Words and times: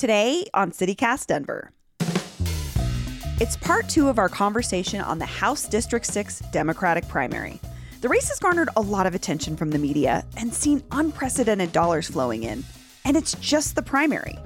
Today 0.00 0.46
on 0.54 0.70
CityCast 0.70 1.26
Denver. 1.26 1.72
It's 3.38 3.58
part 3.58 3.86
two 3.86 4.08
of 4.08 4.18
our 4.18 4.30
conversation 4.30 5.02
on 5.02 5.18
the 5.18 5.26
House 5.26 5.68
District 5.68 6.06
6 6.06 6.40
Democratic 6.52 7.06
primary. 7.06 7.60
The 8.00 8.08
race 8.08 8.30
has 8.30 8.38
garnered 8.38 8.70
a 8.76 8.80
lot 8.80 9.06
of 9.06 9.14
attention 9.14 9.58
from 9.58 9.68
the 9.68 9.78
media 9.78 10.24
and 10.38 10.54
seen 10.54 10.82
unprecedented 10.90 11.72
dollars 11.72 12.08
flowing 12.08 12.44
in. 12.44 12.64
And 13.04 13.14
it's 13.14 13.34
just 13.40 13.74
the 13.74 13.82
primary. 13.82 14.38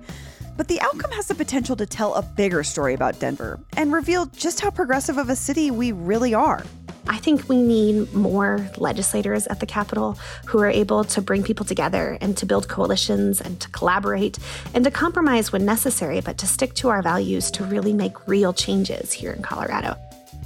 But 0.57 0.67
the 0.67 0.81
outcome 0.81 1.13
has 1.13 1.29
the 1.29 1.37
potential 1.37 1.77
to 1.77 1.87
tell 1.87 2.15
a 2.15 2.23
bigger 2.23 2.65
story 2.65 2.95
about 2.95 3.21
Denver 3.21 3.61
and 3.77 3.93
reveal 3.93 4.27
just 4.27 4.59
how 4.59 4.71
progressive 4.71 5.19
of 5.19 5.29
a 5.29 5.37
city 5.37 5.71
we 5.71 5.93
really 5.93 6.35
are. 6.35 6.65
I 7.07 7.19
think 7.19 7.49
we 7.49 7.61
need 7.61 8.13
more 8.15 8.67
legislators 8.79 9.47
at 9.49 9.61
the 9.61 9.67
Capitol 9.67 10.19
who 10.47 10.59
are 10.61 10.71
able 10.71 11.05
to 11.05 11.21
bring 11.21 11.43
people 11.43 11.67
together 11.67 12.17
and 12.21 12.37
to 12.39 12.47
build 12.47 12.69
coalitions 12.69 13.41
and 13.41 13.61
to 13.61 13.69
collaborate 13.71 14.39
and 14.73 14.85
to 14.85 14.91
compromise 14.91 15.53
when 15.53 15.67
necessary, 15.67 16.21
but 16.23 16.39
to 16.39 16.47
stick 16.47 16.75
to 16.75 16.89
our 16.89 17.03
values 17.03 17.51
to 17.53 17.65
really 17.65 17.93
make 17.93 18.27
real 18.27 18.55
changes 18.55 19.13
here 19.13 19.33
in 19.33 19.43
Colorado. 19.43 19.97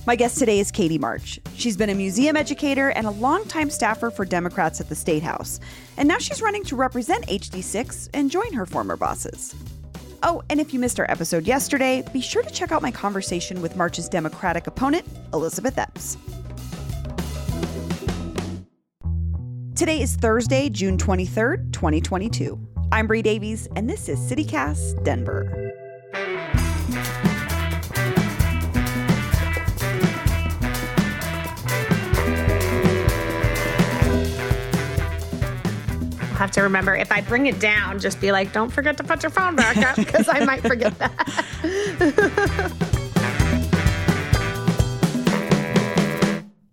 My 0.04 0.16
guest 0.16 0.38
today 0.38 0.58
is 0.58 0.70
Katie 0.70 0.98
March. 0.98 1.38
She's 1.54 1.76
been 1.76 1.90
a 1.90 1.94
museum 1.94 2.36
educator 2.36 2.90
and 2.90 3.06
a 3.06 3.10
longtime 3.10 3.70
staffer 3.70 4.10
for 4.10 4.24
Democrats 4.24 4.80
at 4.80 4.88
the 4.88 4.94
State 4.94 5.22
House. 5.22 5.60
And 5.96 6.08
now 6.08 6.18
she's 6.18 6.42
running 6.42 6.64
to 6.64 6.76
represent 6.76 7.26
HD6 7.26 8.08
and 8.14 8.30
join 8.30 8.52
her 8.54 8.66
former 8.66 8.96
bosses. 8.96 9.54
Oh, 10.22 10.42
and 10.50 10.60
if 10.60 10.72
you 10.74 10.80
missed 10.80 10.98
our 10.98 11.08
episode 11.10 11.46
yesterday, 11.46 12.02
be 12.12 12.20
sure 12.20 12.42
to 12.42 12.50
check 12.50 12.72
out 12.72 12.82
my 12.82 12.90
conversation 12.90 13.62
with 13.62 13.76
March's 13.76 14.08
Democratic 14.08 14.66
opponent, 14.66 15.06
Elizabeth 15.32 15.78
Epps. 15.78 16.16
Today 19.78 20.02
is 20.02 20.16
Thursday, 20.16 20.68
June 20.68 20.98
23rd, 20.98 21.72
2022. 21.72 22.58
I'm 22.90 23.06
Bree 23.06 23.22
Davies, 23.22 23.68
and 23.76 23.88
this 23.88 24.08
is 24.08 24.18
CityCast 24.18 25.04
Denver. 25.04 25.72
I'll 36.22 36.26
have 36.34 36.50
to 36.50 36.62
remember 36.62 36.96
if 36.96 37.12
I 37.12 37.20
bring 37.20 37.46
it 37.46 37.60
down, 37.60 38.00
just 38.00 38.20
be 38.20 38.32
like, 38.32 38.52
don't 38.52 38.72
forget 38.72 38.96
to 38.96 39.04
put 39.04 39.22
your 39.22 39.30
phone 39.30 39.54
back 39.54 39.76
up 39.76 39.94
because 40.04 40.28
I 40.28 40.44
might 40.44 40.62
forget 40.62 40.98
that. 40.98 41.14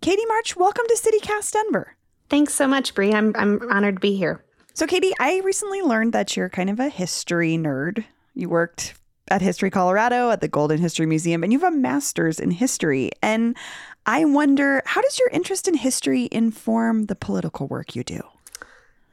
Katie 0.02 0.26
March, 0.26 0.56
welcome 0.56 0.86
to 0.88 0.96
CityCast 1.00 1.52
Denver. 1.52 1.95
Thanks 2.28 2.54
so 2.54 2.66
much, 2.66 2.94
Bree. 2.94 3.12
I'm 3.12 3.32
I'm 3.36 3.60
honored 3.70 3.96
to 3.96 4.00
be 4.00 4.16
here. 4.16 4.44
So, 4.74 4.86
Katie, 4.86 5.12
I 5.18 5.40
recently 5.40 5.80
learned 5.80 6.12
that 6.12 6.36
you're 6.36 6.50
kind 6.50 6.68
of 6.68 6.80
a 6.80 6.88
history 6.88 7.56
nerd. 7.56 8.04
You 8.34 8.48
worked 8.48 8.94
at 9.28 9.42
History 9.42 9.70
Colorado 9.70 10.30
at 10.30 10.40
the 10.40 10.48
Golden 10.48 10.78
History 10.78 11.06
Museum, 11.06 11.42
and 11.42 11.52
you 11.52 11.58
have 11.60 11.72
a 11.72 11.76
master's 11.76 12.38
in 12.38 12.50
history. 12.50 13.10
And 13.22 13.56
I 14.04 14.24
wonder, 14.24 14.82
how 14.84 15.00
does 15.00 15.18
your 15.18 15.28
interest 15.30 15.66
in 15.66 15.74
history 15.74 16.28
inform 16.30 17.06
the 17.06 17.16
political 17.16 17.66
work 17.66 17.96
you 17.96 18.04
do? 18.04 18.20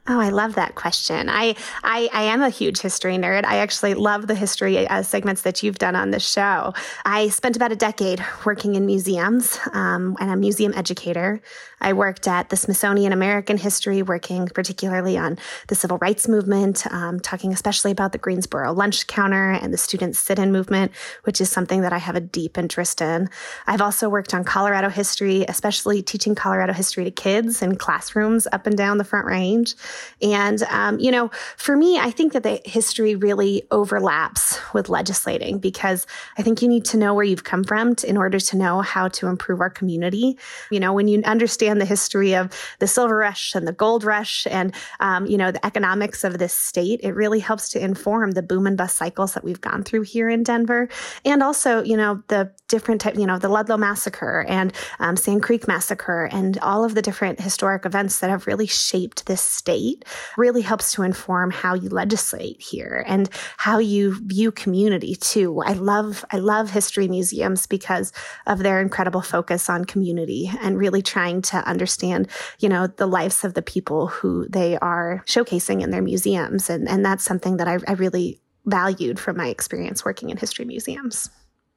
Oh, 0.06 0.20
I 0.20 0.28
love 0.28 0.56
that 0.56 0.74
question. 0.74 1.30
I, 1.30 1.56
I, 1.82 2.10
I 2.12 2.22
am 2.24 2.42
a 2.42 2.50
huge 2.50 2.80
history 2.80 3.16
nerd. 3.16 3.46
I 3.46 3.56
actually 3.56 3.94
love 3.94 4.26
the 4.26 4.34
history 4.34 4.86
uh, 4.86 5.02
segments 5.02 5.40
that 5.42 5.62
you've 5.62 5.78
done 5.78 5.96
on 5.96 6.10
this 6.10 6.28
show. 6.30 6.74
I 7.06 7.30
spent 7.30 7.56
about 7.56 7.72
a 7.72 7.76
decade 7.76 8.22
working 8.44 8.74
in 8.74 8.84
museums, 8.84 9.58
um, 9.72 10.14
and 10.20 10.30
a 10.30 10.36
museum 10.36 10.74
educator. 10.76 11.40
I 11.80 11.94
worked 11.94 12.28
at 12.28 12.50
the 12.50 12.56
Smithsonian 12.56 13.12
American 13.12 13.56
History, 13.56 14.02
working 14.02 14.46
particularly 14.48 15.16
on 15.16 15.38
the 15.68 15.74
civil 15.74 15.98
rights 15.98 16.28
movement, 16.28 16.86
um, 16.92 17.18
talking 17.18 17.52
especially 17.52 17.90
about 17.90 18.12
the 18.12 18.18
Greensboro 18.18 18.72
lunch 18.72 19.06
counter 19.06 19.52
and 19.52 19.72
the 19.72 19.78
student 19.78 20.16
sit-in 20.16 20.52
movement, 20.52 20.92
which 21.24 21.40
is 21.40 21.50
something 21.50 21.80
that 21.80 21.92
I 21.94 21.98
have 21.98 22.16
a 22.16 22.20
deep 22.20 22.58
interest 22.58 23.00
in. 23.00 23.30
I've 23.66 23.82
also 23.82 24.08
worked 24.08 24.34
on 24.34 24.44
Colorado 24.44 24.88
history, 24.88 25.44
especially 25.48 26.02
teaching 26.02 26.34
Colorado 26.34 26.74
history 26.74 27.04
to 27.04 27.10
kids 27.10 27.62
in 27.62 27.76
classrooms 27.76 28.46
up 28.52 28.66
and 28.66 28.76
down 28.76 28.98
the 28.98 29.04
Front 29.04 29.26
Range. 29.26 29.74
And, 30.22 30.62
um, 30.64 30.98
you 30.98 31.10
know, 31.10 31.30
for 31.56 31.76
me, 31.76 31.98
I 31.98 32.10
think 32.10 32.32
that 32.32 32.42
the 32.42 32.60
history 32.64 33.14
really 33.14 33.62
overlaps 33.70 34.58
with 34.72 34.88
legislating 34.88 35.58
because 35.58 36.06
I 36.38 36.42
think 36.42 36.62
you 36.62 36.68
need 36.68 36.84
to 36.86 36.96
know 36.96 37.14
where 37.14 37.24
you've 37.24 37.44
come 37.44 37.64
from 37.64 37.94
to, 37.96 38.08
in 38.08 38.16
order 38.16 38.40
to 38.40 38.56
know 38.56 38.80
how 38.80 39.08
to 39.08 39.26
improve 39.28 39.60
our 39.60 39.70
community. 39.70 40.38
You 40.70 40.80
know, 40.80 40.92
when 40.92 41.08
you 41.08 41.22
understand 41.24 41.80
the 41.80 41.84
history 41.84 42.34
of 42.34 42.50
the 42.78 42.86
silver 42.86 43.16
rush 43.16 43.54
and 43.54 43.66
the 43.66 43.72
gold 43.72 44.04
rush 44.04 44.46
and, 44.50 44.74
um, 45.00 45.26
you 45.26 45.36
know, 45.36 45.50
the 45.50 45.64
economics 45.64 46.24
of 46.24 46.38
this 46.38 46.54
state, 46.54 47.00
it 47.02 47.12
really 47.12 47.40
helps 47.40 47.68
to 47.70 47.82
inform 47.82 48.32
the 48.32 48.42
boom 48.42 48.66
and 48.66 48.76
bust 48.76 48.96
cycles 48.96 49.34
that 49.34 49.44
we've 49.44 49.60
gone 49.60 49.82
through 49.82 50.02
here 50.02 50.28
in 50.28 50.42
Denver. 50.42 50.88
And 51.24 51.42
also, 51.42 51.82
you 51.82 51.96
know, 51.96 52.22
the 52.28 52.50
different 52.68 53.00
type, 53.00 53.16
you 53.16 53.26
know, 53.26 53.38
the 53.38 53.48
Ludlow 53.48 53.76
Massacre 53.76 54.44
and 54.48 54.72
um, 54.98 55.16
Sand 55.16 55.42
Creek 55.42 55.68
Massacre 55.68 56.28
and 56.32 56.58
all 56.58 56.84
of 56.84 56.94
the 56.94 57.02
different 57.02 57.40
historic 57.40 57.84
events 57.84 58.20
that 58.20 58.30
have 58.30 58.46
really 58.46 58.66
shaped 58.66 59.26
this 59.26 59.40
state 59.40 59.83
state 59.84 60.04
really 60.36 60.62
helps 60.62 60.92
to 60.92 61.02
inform 61.02 61.50
how 61.50 61.74
you 61.74 61.88
legislate 61.88 62.60
here 62.60 63.04
and 63.06 63.28
how 63.56 63.78
you 63.78 64.18
view 64.26 64.50
community 64.52 65.14
too. 65.14 65.62
I 65.64 65.74
love, 65.74 66.24
I 66.30 66.38
love 66.38 66.70
history 66.70 67.08
museums 67.08 67.66
because 67.66 68.12
of 68.46 68.60
their 68.60 68.80
incredible 68.80 69.22
focus 69.22 69.68
on 69.68 69.84
community 69.84 70.50
and 70.62 70.78
really 70.78 71.02
trying 71.02 71.42
to 71.42 71.56
understand, 71.68 72.28
you 72.58 72.68
know, 72.68 72.86
the 72.86 73.06
lives 73.06 73.44
of 73.44 73.54
the 73.54 73.62
people 73.62 74.08
who 74.08 74.46
they 74.48 74.76
are 74.78 75.22
showcasing 75.26 75.82
in 75.82 75.90
their 75.90 76.02
museums. 76.02 76.70
And, 76.70 76.88
and 76.88 77.04
that's 77.04 77.24
something 77.24 77.56
that 77.58 77.68
I, 77.68 77.78
I 77.86 77.92
really 77.92 78.40
valued 78.66 79.18
from 79.18 79.36
my 79.36 79.48
experience 79.48 80.04
working 80.04 80.30
in 80.30 80.36
history 80.36 80.64
museums. 80.64 81.28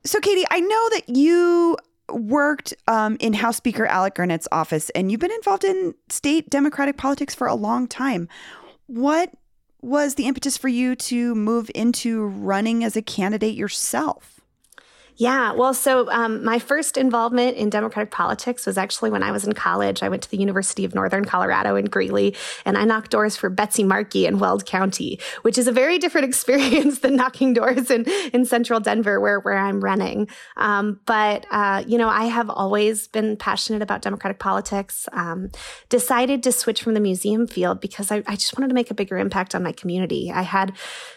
So, 0.05 0.19
Katie, 0.21 0.45
I 0.49 0.61
know 0.61 0.89
that 0.91 1.09
you 1.09 1.75
worked 2.11 2.73
um, 2.87 3.17
in 3.19 3.33
House 3.33 3.57
Speaker 3.57 3.85
Alec 3.85 4.15
Garnett's 4.15 4.47
office, 4.51 4.89
and 4.91 5.11
you've 5.11 5.19
been 5.19 5.31
involved 5.31 5.63
in 5.63 5.93
state 6.09 6.49
Democratic 6.49 6.97
politics 6.97 7.35
for 7.35 7.47
a 7.47 7.55
long 7.55 7.87
time. 7.87 8.27
What 8.87 9.31
was 9.81 10.15
the 10.15 10.25
impetus 10.25 10.57
for 10.57 10.67
you 10.69 10.95
to 10.95 11.35
move 11.35 11.69
into 11.75 12.25
running 12.25 12.83
as 12.83 12.95
a 12.95 13.01
candidate 13.01 13.55
yourself? 13.55 14.36
Yeah, 15.17 15.53
well, 15.53 15.73
so 15.73 16.07
um, 16.11 16.43
my 16.43 16.59
first 16.59 16.95
involvement 16.95 17.57
in 17.57 17.71
Democratic 17.71 18.11
politics 18.11 18.67
was 18.67 18.77
actually 18.77 19.09
when 19.09 19.23
I 19.23 19.31
was 19.31 19.45
in 19.45 19.53
college. 19.53 20.03
I 20.03 20.09
went 20.09 20.21
to 20.21 20.29
the 20.29 20.37
University 20.37 20.85
of 20.85 20.93
Northern 20.93 21.25
Colorado 21.25 21.75
in 21.75 21.85
Greeley, 21.85 22.35
and 22.65 22.77
I 22.77 22.85
knocked 22.85 23.09
doors 23.09 23.35
for 23.35 23.49
Betsy 23.49 23.83
Markey 23.83 24.27
in 24.27 24.37
Weld 24.37 24.67
County, 24.67 25.19
which 25.41 25.57
is 25.57 25.67
a 25.67 25.71
very 25.71 25.97
different 25.97 26.25
experience 26.27 26.99
than 26.99 27.15
knocking 27.15 27.53
doors 27.53 27.89
in, 27.89 28.05
in 28.31 28.45
central 28.45 28.79
Denver, 28.79 29.19
where, 29.19 29.39
where 29.39 29.57
I'm 29.57 29.83
running. 29.83 30.27
Um, 30.55 30.99
but, 31.05 31.47
uh, 31.49 31.83
you 31.87 31.97
know, 31.97 32.09
I 32.09 32.25
have 32.25 32.51
always 32.51 33.07
been 33.07 33.37
passionate 33.37 33.81
about 33.81 34.03
Democratic 34.03 34.37
politics. 34.37 35.09
Um, 35.13 35.49
decided 35.89 36.43
to 36.43 36.51
switch 36.51 36.83
from 36.83 36.93
the 36.93 36.99
museum 36.99 37.47
field 37.47 37.81
because 37.81 38.11
I, 38.11 38.23
I 38.27 38.35
just 38.35 38.55
wanted 38.57 38.67
to 38.67 38.75
make 38.75 38.91
a 38.91 38.93
bigger 38.93 39.17
impact 39.17 39.55
on 39.55 39.63
my 39.63 39.71
community. 39.71 40.31
I 40.31 40.43
had, 40.43 40.73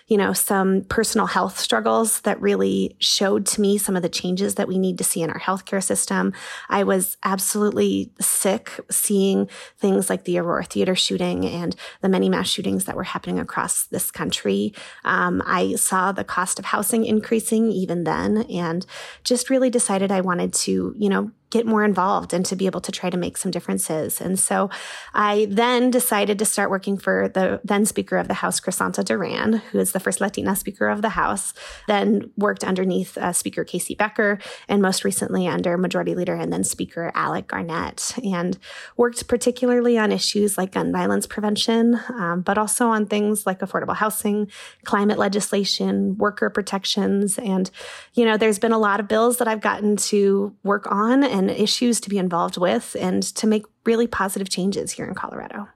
you 0.06 0.17
know, 0.17 0.32
some 0.32 0.84
personal 0.88 1.27
health 1.27 1.59
struggles 1.59 2.22
that 2.22 2.41
really 2.41 2.97
showed 2.99 3.44
to 3.47 3.61
me 3.61 3.77
some 3.77 3.89
some 3.90 3.96
of 3.96 4.02
the 4.02 4.08
changes 4.08 4.54
that 4.54 4.68
we 4.68 4.78
need 4.78 4.96
to 4.98 5.02
see 5.02 5.20
in 5.20 5.30
our 5.30 5.40
healthcare 5.40 5.82
system. 5.82 6.32
I 6.68 6.84
was 6.84 7.16
absolutely 7.24 8.12
sick 8.20 8.70
seeing 8.88 9.48
things 9.78 10.08
like 10.08 10.22
the 10.22 10.38
Aurora 10.38 10.62
Theater 10.62 10.94
shooting 10.94 11.44
and 11.44 11.74
the 12.00 12.08
many 12.08 12.28
mass 12.28 12.48
shootings 12.48 12.84
that 12.84 12.94
were 12.94 13.02
happening 13.02 13.40
across 13.40 13.86
this 13.86 14.12
country. 14.12 14.72
Um, 15.04 15.42
I 15.44 15.74
saw 15.74 16.12
the 16.12 16.22
cost 16.22 16.60
of 16.60 16.66
housing 16.66 17.04
increasing 17.04 17.72
even 17.72 18.04
then 18.04 18.42
and 18.42 18.86
just 19.24 19.50
really 19.50 19.70
decided 19.70 20.12
I 20.12 20.20
wanted 20.20 20.54
to, 20.54 20.94
you 20.96 21.08
know, 21.08 21.32
get 21.50 21.66
more 21.66 21.84
involved 21.84 22.33
and 22.33 22.47
to 22.47 22.56
be 22.56 22.66
able 22.66 22.81
to 22.81 22.93
try 22.93 23.11
to 23.11 23.16
make 23.16 23.37
some 23.37 23.50
differences. 23.50 24.21
And 24.21 24.38
so 24.38 24.71
I 25.12 25.47
then 25.50 25.91
decided 25.91 26.38
to 26.38 26.44
start 26.44 26.71
working 26.71 26.97
for 26.97 27.28
the 27.28 27.61
then 27.65 27.84
Speaker 27.84 28.16
of 28.16 28.29
the 28.29 28.35
House, 28.35 28.61
Crisanta 28.61 29.05
Duran, 29.05 29.55
who 29.55 29.79
is 29.79 29.93
the 29.93 30.00
first 30.00 30.20
Latina 30.20 30.55
Speaker 30.55 30.88
of 30.88 31.02
the 31.02 31.11
House, 31.11 31.52
then 31.88 32.31
worked 32.37 32.62
underneath 32.62 33.19
uh, 33.19 33.32
Speaker 33.32 33.64
KC 33.64 33.99
Becker, 33.99 34.38
and 34.69 34.81
most 34.81 35.05
recently 35.05 35.49
under 35.49 35.76
Majority 35.76 36.14
Leader 36.14 36.35
and 36.35 36.52
then 36.52 36.62
Speaker 36.62 37.11
Alec 37.14 37.49
Garnett, 37.49 38.14
and 38.25 38.56
worked 38.96 39.26
particularly 39.26 39.99
on 39.99 40.12
issues 40.12 40.56
like 40.56 40.73
gun 40.73 40.93
violence 40.93 41.26
prevention, 41.26 42.00
um, 42.11 42.43
but 42.43 42.58
also 42.58 42.88
on 42.88 43.06
things 43.06 43.44
like 43.46 43.58
affordable 43.58 43.96
housing, 43.96 44.49
climate 44.85 45.19
legislation, 45.19 46.17
worker 46.17 46.49
protections. 46.49 47.38
And, 47.38 47.70
you 48.14 48.25
know, 48.25 48.37
there's 48.37 48.58
been 48.58 48.73
a 48.73 48.79
lot 48.79 49.00
of 49.00 49.08
bills 49.08 49.38
that 49.38 49.49
I've 49.49 49.61
gotten 49.61 49.96
to 49.96 50.55
work 50.62 50.87
on 50.91 51.25
and 51.25 51.39
and 51.40 51.50
issues 51.50 52.00
to 52.00 52.10
be 52.10 52.19
involved 52.19 52.58
with 52.58 52.96
and 53.00 53.22
to 53.22 53.46
make 53.46 53.64
really 53.84 54.06
positive 54.06 54.48
changes 54.48 54.92
here 54.92 55.06
in 55.06 55.14
Colorado. 55.14 55.69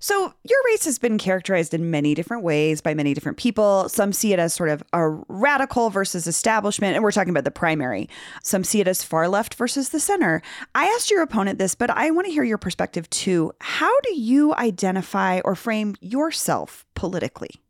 So, 0.00 0.34
your 0.42 0.58
race 0.66 0.84
has 0.86 0.98
been 0.98 1.16
characterized 1.16 1.72
in 1.72 1.88
many 1.88 2.12
different 2.16 2.42
ways 2.42 2.80
by 2.80 2.92
many 2.92 3.14
different 3.14 3.38
people. 3.38 3.88
Some 3.88 4.12
see 4.12 4.32
it 4.32 4.40
as 4.40 4.52
sort 4.52 4.68
of 4.70 4.82
a 4.92 5.10
radical 5.28 5.90
versus 5.90 6.26
establishment, 6.26 6.96
and 6.96 7.04
we're 7.04 7.12
talking 7.12 7.30
about 7.30 7.44
the 7.44 7.52
primary. 7.52 8.08
Some 8.42 8.64
see 8.64 8.80
it 8.80 8.88
as 8.88 9.04
far 9.04 9.28
left 9.28 9.54
versus 9.54 9.90
the 9.90 10.00
center. 10.00 10.42
I 10.74 10.86
asked 10.86 11.12
your 11.12 11.22
opponent 11.22 11.60
this, 11.60 11.76
but 11.76 11.88
I 11.88 12.10
want 12.10 12.26
to 12.26 12.32
hear 12.32 12.42
your 12.42 12.58
perspective 12.58 13.08
too. 13.10 13.52
How 13.60 14.00
do 14.00 14.18
you 14.18 14.52
identify 14.54 15.38
or 15.44 15.54
frame 15.54 15.94
yourself 16.00 16.84
politically? 16.96 17.61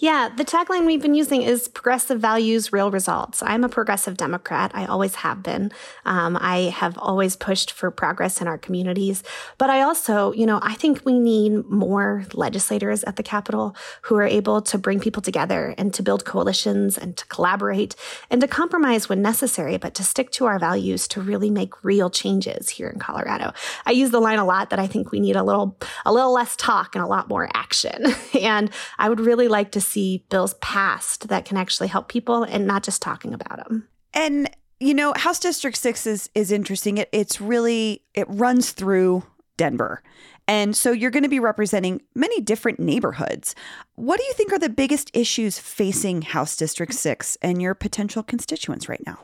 Yeah, 0.00 0.28
the 0.28 0.44
tagline 0.44 0.86
we've 0.86 1.02
been 1.02 1.16
using 1.16 1.42
is 1.42 1.66
progressive 1.66 2.20
values, 2.20 2.72
real 2.72 2.88
results. 2.88 3.42
I'm 3.42 3.64
a 3.64 3.68
progressive 3.68 4.16
Democrat. 4.16 4.70
I 4.72 4.86
always 4.86 5.16
have 5.16 5.42
been. 5.42 5.72
Um, 6.04 6.38
I 6.40 6.72
have 6.76 6.96
always 6.98 7.34
pushed 7.34 7.72
for 7.72 7.90
progress 7.90 8.40
in 8.40 8.46
our 8.46 8.58
communities. 8.58 9.24
But 9.58 9.70
I 9.70 9.82
also, 9.82 10.32
you 10.32 10.46
know, 10.46 10.60
I 10.62 10.74
think 10.74 11.04
we 11.04 11.18
need 11.18 11.68
more 11.68 12.24
legislators 12.32 13.02
at 13.04 13.16
the 13.16 13.24
Capitol 13.24 13.74
who 14.02 14.14
are 14.14 14.22
able 14.22 14.62
to 14.62 14.78
bring 14.78 15.00
people 15.00 15.20
together 15.20 15.74
and 15.76 15.92
to 15.94 16.04
build 16.04 16.24
coalitions 16.24 16.96
and 16.96 17.16
to 17.16 17.26
collaborate 17.26 17.96
and 18.30 18.40
to 18.40 18.46
compromise 18.46 19.08
when 19.08 19.20
necessary, 19.20 19.78
but 19.78 19.94
to 19.94 20.04
stick 20.04 20.30
to 20.30 20.46
our 20.46 20.60
values 20.60 21.08
to 21.08 21.20
really 21.20 21.50
make 21.50 21.82
real 21.82 22.08
changes 22.08 22.68
here 22.68 22.88
in 22.88 23.00
Colorado. 23.00 23.52
I 23.84 23.90
use 23.90 24.12
the 24.12 24.20
line 24.20 24.38
a 24.38 24.44
lot 24.44 24.70
that 24.70 24.78
I 24.78 24.86
think 24.86 25.10
we 25.10 25.18
need 25.18 25.34
a 25.34 25.42
little, 25.42 25.76
a 26.06 26.12
little 26.12 26.32
less 26.32 26.54
talk 26.54 26.94
and 26.94 27.02
a 27.02 27.08
lot 27.08 27.28
more 27.28 27.48
action. 27.52 28.14
and 28.40 28.70
I 28.96 29.08
would 29.08 29.18
really 29.18 29.48
like 29.48 29.72
to 29.72 29.87
see 29.88 30.24
bills 30.30 30.54
passed 30.54 31.28
that 31.28 31.44
can 31.44 31.56
actually 31.56 31.88
help 31.88 32.08
people 32.08 32.42
and 32.42 32.66
not 32.66 32.82
just 32.82 33.02
talking 33.02 33.34
about 33.34 33.56
them. 33.56 33.88
And 34.14 34.50
you 34.80 34.94
know, 34.94 35.12
House 35.16 35.40
District 35.40 35.76
6 35.76 36.06
is 36.06 36.30
is 36.34 36.52
interesting. 36.52 36.98
It 36.98 37.08
it's 37.12 37.40
really 37.40 38.02
it 38.14 38.26
runs 38.28 38.72
through 38.72 39.24
Denver. 39.56 40.02
And 40.46 40.74
so 40.74 40.92
you're 40.92 41.10
going 41.10 41.24
to 41.24 41.28
be 41.28 41.40
representing 41.40 42.00
many 42.14 42.40
different 42.40 42.80
neighborhoods. 42.80 43.54
What 43.96 44.18
do 44.18 44.24
you 44.24 44.32
think 44.32 44.50
are 44.50 44.58
the 44.58 44.70
biggest 44.70 45.10
issues 45.12 45.58
facing 45.58 46.22
House 46.22 46.56
District 46.56 46.94
6 46.94 47.36
and 47.42 47.60
your 47.60 47.74
potential 47.74 48.22
constituents 48.22 48.88
right 48.88 49.02
now? 49.04 49.18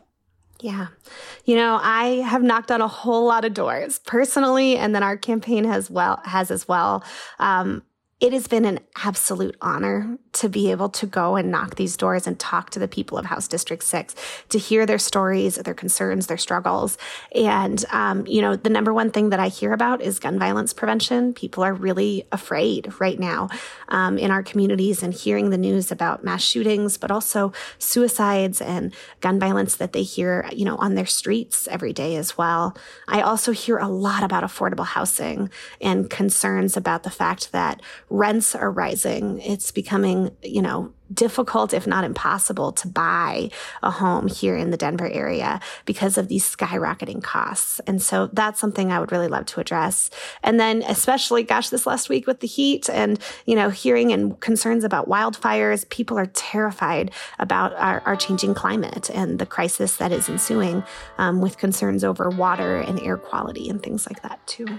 Yeah. 0.60 0.88
You 1.46 1.56
know, 1.56 1.78
I 1.82 2.22
have 2.26 2.42
knocked 2.42 2.70
on 2.70 2.82
a 2.82 2.88
whole 2.88 3.26
lot 3.26 3.44
of 3.44 3.54
doors 3.54 4.00
personally, 4.00 4.76
and 4.76 4.94
then 4.94 5.02
our 5.02 5.16
campaign 5.16 5.64
has 5.64 5.90
well 5.90 6.20
has 6.24 6.50
as 6.50 6.68
well. 6.68 7.02
Um, 7.38 7.82
it 8.24 8.32
has 8.32 8.46
been 8.46 8.64
an 8.64 8.80
absolute 9.04 9.54
honor 9.60 10.16
to 10.32 10.48
be 10.48 10.70
able 10.70 10.88
to 10.88 11.06
go 11.06 11.36
and 11.36 11.50
knock 11.50 11.74
these 11.74 11.94
doors 11.94 12.26
and 12.26 12.38
talk 12.38 12.70
to 12.70 12.78
the 12.78 12.88
people 12.88 13.18
of 13.18 13.26
House 13.26 13.46
District 13.46 13.82
6, 13.82 14.14
to 14.48 14.58
hear 14.58 14.86
their 14.86 14.98
stories, 14.98 15.56
their 15.56 15.74
concerns, 15.74 16.26
their 16.26 16.38
struggles. 16.38 16.96
And, 17.34 17.84
um, 17.90 18.26
you 18.26 18.40
know, 18.40 18.56
the 18.56 18.70
number 18.70 18.94
one 18.94 19.10
thing 19.10 19.28
that 19.28 19.40
I 19.40 19.48
hear 19.48 19.74
about 19.74 20.00
is 20.00 20.18
gun 20.18 20.38
violence 20.38 20.72
prevention. 20.72 21.34
People 21.34 21.62
are 21.64 21.74
really 21.74 22.26
afraid 22.32 22.94
right 22.98 23.20
now 23.20 23.50
um, 23.90 24.16
in 24.16 24.30
our 24.30 24.42
communities 24.42 25.02
and 25.02 25.12
hearing 25.12 25.50
the 25.50 25.58
news 25.58 25.92
about 25.92 26.24
mass 26.24 26.42
shootings, 26.42 26.96
but 26.96 27.10
also 27.10 27.52
suicides 27.78 28.62
and 28.62 28.94
gun 29.20 29.38
violence 29.38 29.76
that 29.76 29.92
they 29.92 30.02
hear, 30.02 30.48
you 30.50 30.64
know, 30.64 30.76
on 30.76 30.94
their 30.94 31.04
streets 31.04 31.68
every 31.68 31.92
day 31.92 32.16
as 32.16 32.38
well. 32.38 32.74
I 33.06 33.20
also 33.20 33.52
hear 33.52 33.76
a 33.76 33.88
lot 33.88 34.22
about 34.22 34.44
affordable 34.44 34.86
housing 34.86 35.50
and 35.78 36.08
concerns 36.08 36.74
about 36.74 37.02
the 37.02 37.10
fact 37.10 37.52
that 37.52 37.82
rents 38.14 38.54
are 38.54 38.70
rising. 38.70 39.40
It's 39.40 39.72
becoming, 39.72 40.36
you 40.42 40.62
know, 40.62 40.92
difficult, 41.12 41.74
if 41.74 41.86
not 41.86 42.04
impossible, 42.04 42.72
to 42.72 42.88
buy 42.88 43.50
a 43.82 43.90
home 43.90 44.28
here 44.28 44.56
in 44.56 44.70
the 44.70 44.76
Denver 44.76 45.08
area 45.08 45.60
because 45.84 46.16
of 46.16 46.28
these 46.28 46.48
skyrocketing 46.48 47.22
costs. 47.22 47.80
And 47.86 48.00
so 48.00 48.28
that's 48.32 48.60
something 48.60 48.92
I 48.92 49.00
would 49.00 49.12
really 49.12 49.28
love 49.28 49.46
to 49.46 49.60
address. 49.60 50.10
And 50.42 50.58
then, 50.58 50.82
especially, 50.82 51.42
gosh, 51.42 51.68
this 51.68 51.86
last 51.86 52.08
week 52.08 52.26
with 52.26 52.40
the 52.40 52.46
heat 52.46 52.88
and, 52.88 53.18
you 53.46 53.56
know, 53.56 53.68
hearing 53.68 54.12
and 54.12 54.38
concerns 54.40 54.84
about 54.84 55.08
wildfires, 55.08 55.88
people 55.88 56.16
are 56.16 56.26
terrified 56.26 57.10
about 57.38 57.74
our, 57.74 58.00
our 58.00 58.16
changing 58.16 58.54
climate 58.54 59.10
and 59.10 59.38
the 59.38 59.46
crisis 59.46 59.96
that 59.96 60.12
is 60.12 60.28
ensuing 60.28 60.84
um, 61.18 61.40
with 61.40 61.58
concerns 61.58 62.04
over 62.04 62.30
water 62.30 62.76
and 62.76 63.00
air 63.00 63.16
quality 63.16 63.68
and 63.68 63.82
things 63.82 64.06
like 64.06 64.22
that, 64.22 64.44
too. 64.46 64.78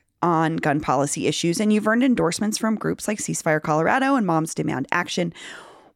on 0.21 0.57
gun 0.57 0.79
policy 0.79 1.27
issues, 1.27 1.59
and 1.59 1.71
you've 1.73 1.87
earned 1.87 2.03
endorsements 2.03 2.57
from 2.57 2.75
groups 2.75 3.07
like 3.07 3.19
Ceasefire 3.19 3.61
Colorado 3.61 4.15
and 4.15 4.25
Moms 4.25 4.53
Demand 4.53 4.87
Action. 4.91 5.33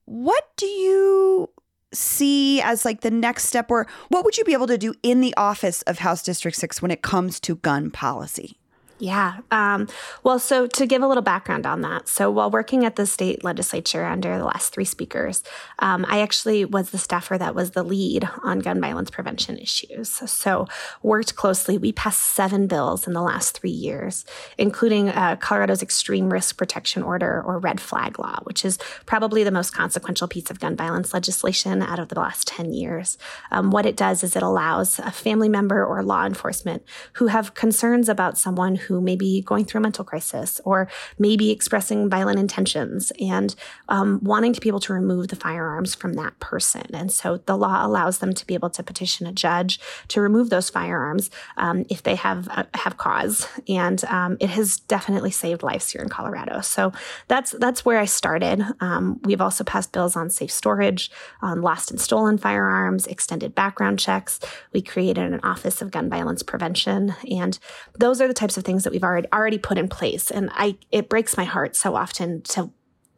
What 0.06 0.46
do 0.58 0.66
you 0.66 1.50
see 1.94 2.62
as 2.62 2.86
like 2.86 3.02
the 3.02 3.12
next 3.12 3.46
step, 3.46 3.72
or 3.72 3.88
what 4.10 4.26
would 4.26 4.38
you 4.38 4.44
be 4.44 4.54
able 4.54 4.68
to 4.68 4.78
do 4.78 4.94
in 5.04 5.22
the 5.22 5.34
office 5.38 5.82
of 5.84 6.00
House 6.00 6.24
District 6.24 6.58
6 6.58 6.82
when 6.82 6.92
it 6.92 7.02
comes 7.02 7.40
to 7.42 7.56
gun 7.56 7.92
policy? 7.92 8.60
Yeah. 8.98 9.40
Um, 9.52 9.90
well, 10.24 10.40
so 10.40 10.68
to 10.68 10.86
give 10.86 11.02
a 11.02 11.08
little 11.08 11.24
background 11.24 11.66
on 11.66 11.82
that, 11.82 12.08
so 12.08 12.32
while 12.32 12.50
working 12.50 12.86
at 12.86 12.96
the 12.96 13.06
state 13.06 13.44
legislature 13.44 14.06
under 14.06 14.38
the 14.38 14.46
last 14.46 14.74
three 14.74 14.86
speakers, 14.86 15.44
um, 15.80 16.06
I 16.08 16.22
actually 16.22 16.64
was 16.64 16.92
the 16.92 16.98
staffer 16.98 17.38
that 17.38 17.54
was 17.54 17.72
the 17.72 17.84
lead 17.84 18.28
on 18.44 18.60
gun 18.60 18.80
violence 18.80 19.10
prevention 19.10 19.58
issues. 19.58 20.10
So 20.10 20.68
worked 21.04 21.36
closely. 21.36 21.78
We 21.78 21.92
passed 21.92 22.22
seven 22.22 22.68
bills 22.68 23.06
in 23.06 23.12
the 23.12 23.22
last 23.22 23.60
three 23.60 23.70
years, 23.70 24.24
including 24.58 25.10
uh, 25.10 25.36
Colorado's 25.42 25.84
extreme 25.84 26.32
risk 26.32 26.56
protection 26.56 27.04
order 27.04 27.44
or 27.46 27.60
red 27.60 27.82
flag 27.82 28.18
law, 28.18 28.40
which 28.44 28.64
is 28.64 28.78
probably 29.06 29.44
the 29.44 29.52
most 29.52 29.72
consequential 29.72 30.30
piece 30.30 30.50
of 30.50 30.62
gun 30.62 30.78
violence 30.78 31.14
legislation 31.14 31.82
out 31.82 32.00
of 32.00 32.08
the 32.08 32.20
last 32.20 32.48
10 32.48 32.72
years. 32.72 33.18
Um, 33.52 33.72
what 33.72 33.86
it 33.86 33.98
does 33.98 34.24
is 34.24 34.38
it 34.38 34.44
allows 34.44 35.00
a 35.00 35.12
family 35.12 35.50
member 35.50 35.86
or 35.86 36.02
law 36.02 36.26
enforcement 36.26 36.84
who 37.14 37.28
have 37.28 37.56
concerns 37.56 38.08
about 38.08 38.38
someone 38.38 38.76
who 38.88 39.02
may 39.02 39.16
be 39.16 39.42
going 39.42 39.66
through 39.66 39.80
a 39.80 39.82
mental 39.82 40.06
crisis 40.06 40.62
or 40.66 40.88
maybe 41.20 41.52
expressing 41.52 42.10
violent 42.10 42.40
intentions 42.40 43.12
and 43.20 43.56
um, 43.90 44.20
wanting 44.24 44.54
to 44.54 44.62
be 44.62 44.70
able 44.70 44.80
to 44.80 44.94
remove 44.94 45.28
the 45.28 45.36
firearms 45.36 45.96
from 45.96 46.14
that 46.14 46.40
person. 46.40 46.84
And 46.94 47.12
so 47.12 47.38
the 47.46 47.58
law 47.58 47.86
allows 47.86 48.20
them 48.20 48.34
to 48.34 48.46
be 48.46 48.54
able 48.54 48.70
to 48.72 48.84
petition 48.84 49.28
a 49.28 49.32
judge 49.32 49.80
to 50.10 50.22
remove 50.22 50.50
those 50.50 50.70
firearms 50.70 51.30
um, 51.58 51.86
if 51.90 52.04
they 52.04 52.16
have 52.16 52.48
uh, 52.50 52.66
have 52.74 52.98
cause. 52.98 53.48
And 53.68 54.04
um, 54.06 54.38
it 54.40 54.50
has 54.50 54.78
definitely 54.78 55.32
saved 55.32 55.64
lives 55.64 55.90
here 55.92 56.02
in 56.02 56.10
Colorado. 56.10 56.62
So 56.62 56.92
that's 57.28 57.52
that's 57.52 57.86
where 57.86 58.00
I 58.00 58.06
started. 58.06 58.64
Um, 58.80 59.20
we've 59.24 59.42
also 59.42 59.64
passed 59.64 59.92
bills 59.92 60.16
on 60.16 60.30
safe 60.30 60.52
storage, 60.52 61.12
on 61.42 61.62
lost 61.62 61.92
and 61.92 62.00
stolen 62.00 62.38
firearms, 62.38 63.08
extended 63.08 63.56
background 63.56 64.00
checks. 64.00 64.40
We 64.74 64.82
created 64.82 65.32
an 65.32 65.40
office 65.44 65.82
of 65.82 65.92
gun 65.92 66.10
violence 66.10 66.44
prevention, 66.44 67.16
and 67.30 67.58
those 67.98 68.20
are 68.20 68.28
the 68.28 68.34
types 68.34 68.58
of 68.58 68.64
things 68.64 68.75
things 68.76 68.84
that 68.84 68.92
we've 68.92 69.04
already 69.04 69.28
already 69.34 69.58
put 69.58 69.78
in 69.78 69.88
place. 69.88 70.30
And 70.30 70.50
I 70.54 70.78
it 70.92 71.10
breaks 71.10 71.38
my 71.38 71.46
heart 71.46 71.76
so 71.76 71.96
often 71.96 72.42
to 72.44 72.70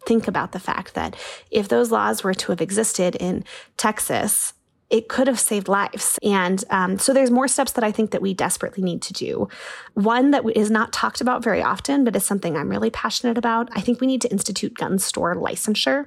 think 0.05 0.27
about 0.27 0.51
the 0.51 0.59
fact 0.59 0.93
that 0.93 1.15
if 1.51 1.67
those 1.67 1.91
laws 1.91 2.23
were 2.23 2.33
to 2.33 2.51
have 2.51 2.61
existed 2.61 3.15
in 3.15 3.43
Texas, 3.75 4.53
it 4.89 5.09
could 5.09 5.27
have 5.27 5.39
saved 5.39 5.67
lives. 5.67 6.17
And 6.23 6.63
um, 6.69 6.97
so 6.97 7.11
there's 7.11 7.31
more 7.31 7.49
steps 7.49 7.73
that 7.73 7.83
I 7.83 7.91
think 7.91 8.11
that 8.11 8.21
we 8.21 8.33
desperately 8.33 8.83
need 8.83 9.01
to 9.01 9.13
do. 9.13 9.49
One 9.95 10.31
that 10.31 10.43
is 10.55 10.71
not 10.71 10.93
talked 10.93 11.19
about 11.19 11.43
very 11.43 11.61
often, 11.61 12.05
but 12.05 12.15
is 12.15 12.23
something 12.23 12.55
I'm 12.55 12.69
really 12.69 12.89
passionate 12.89 13.37
about. 13.37 13.67
I 13.73 13.81
think 13.81 13.99
we 13.99 14.07
need 14.07 14.21
to 14.21 14.31
institute 14.31 14.75
gun 14.75 14.97
store 14.97 15.35
licensure. 15.35 16.05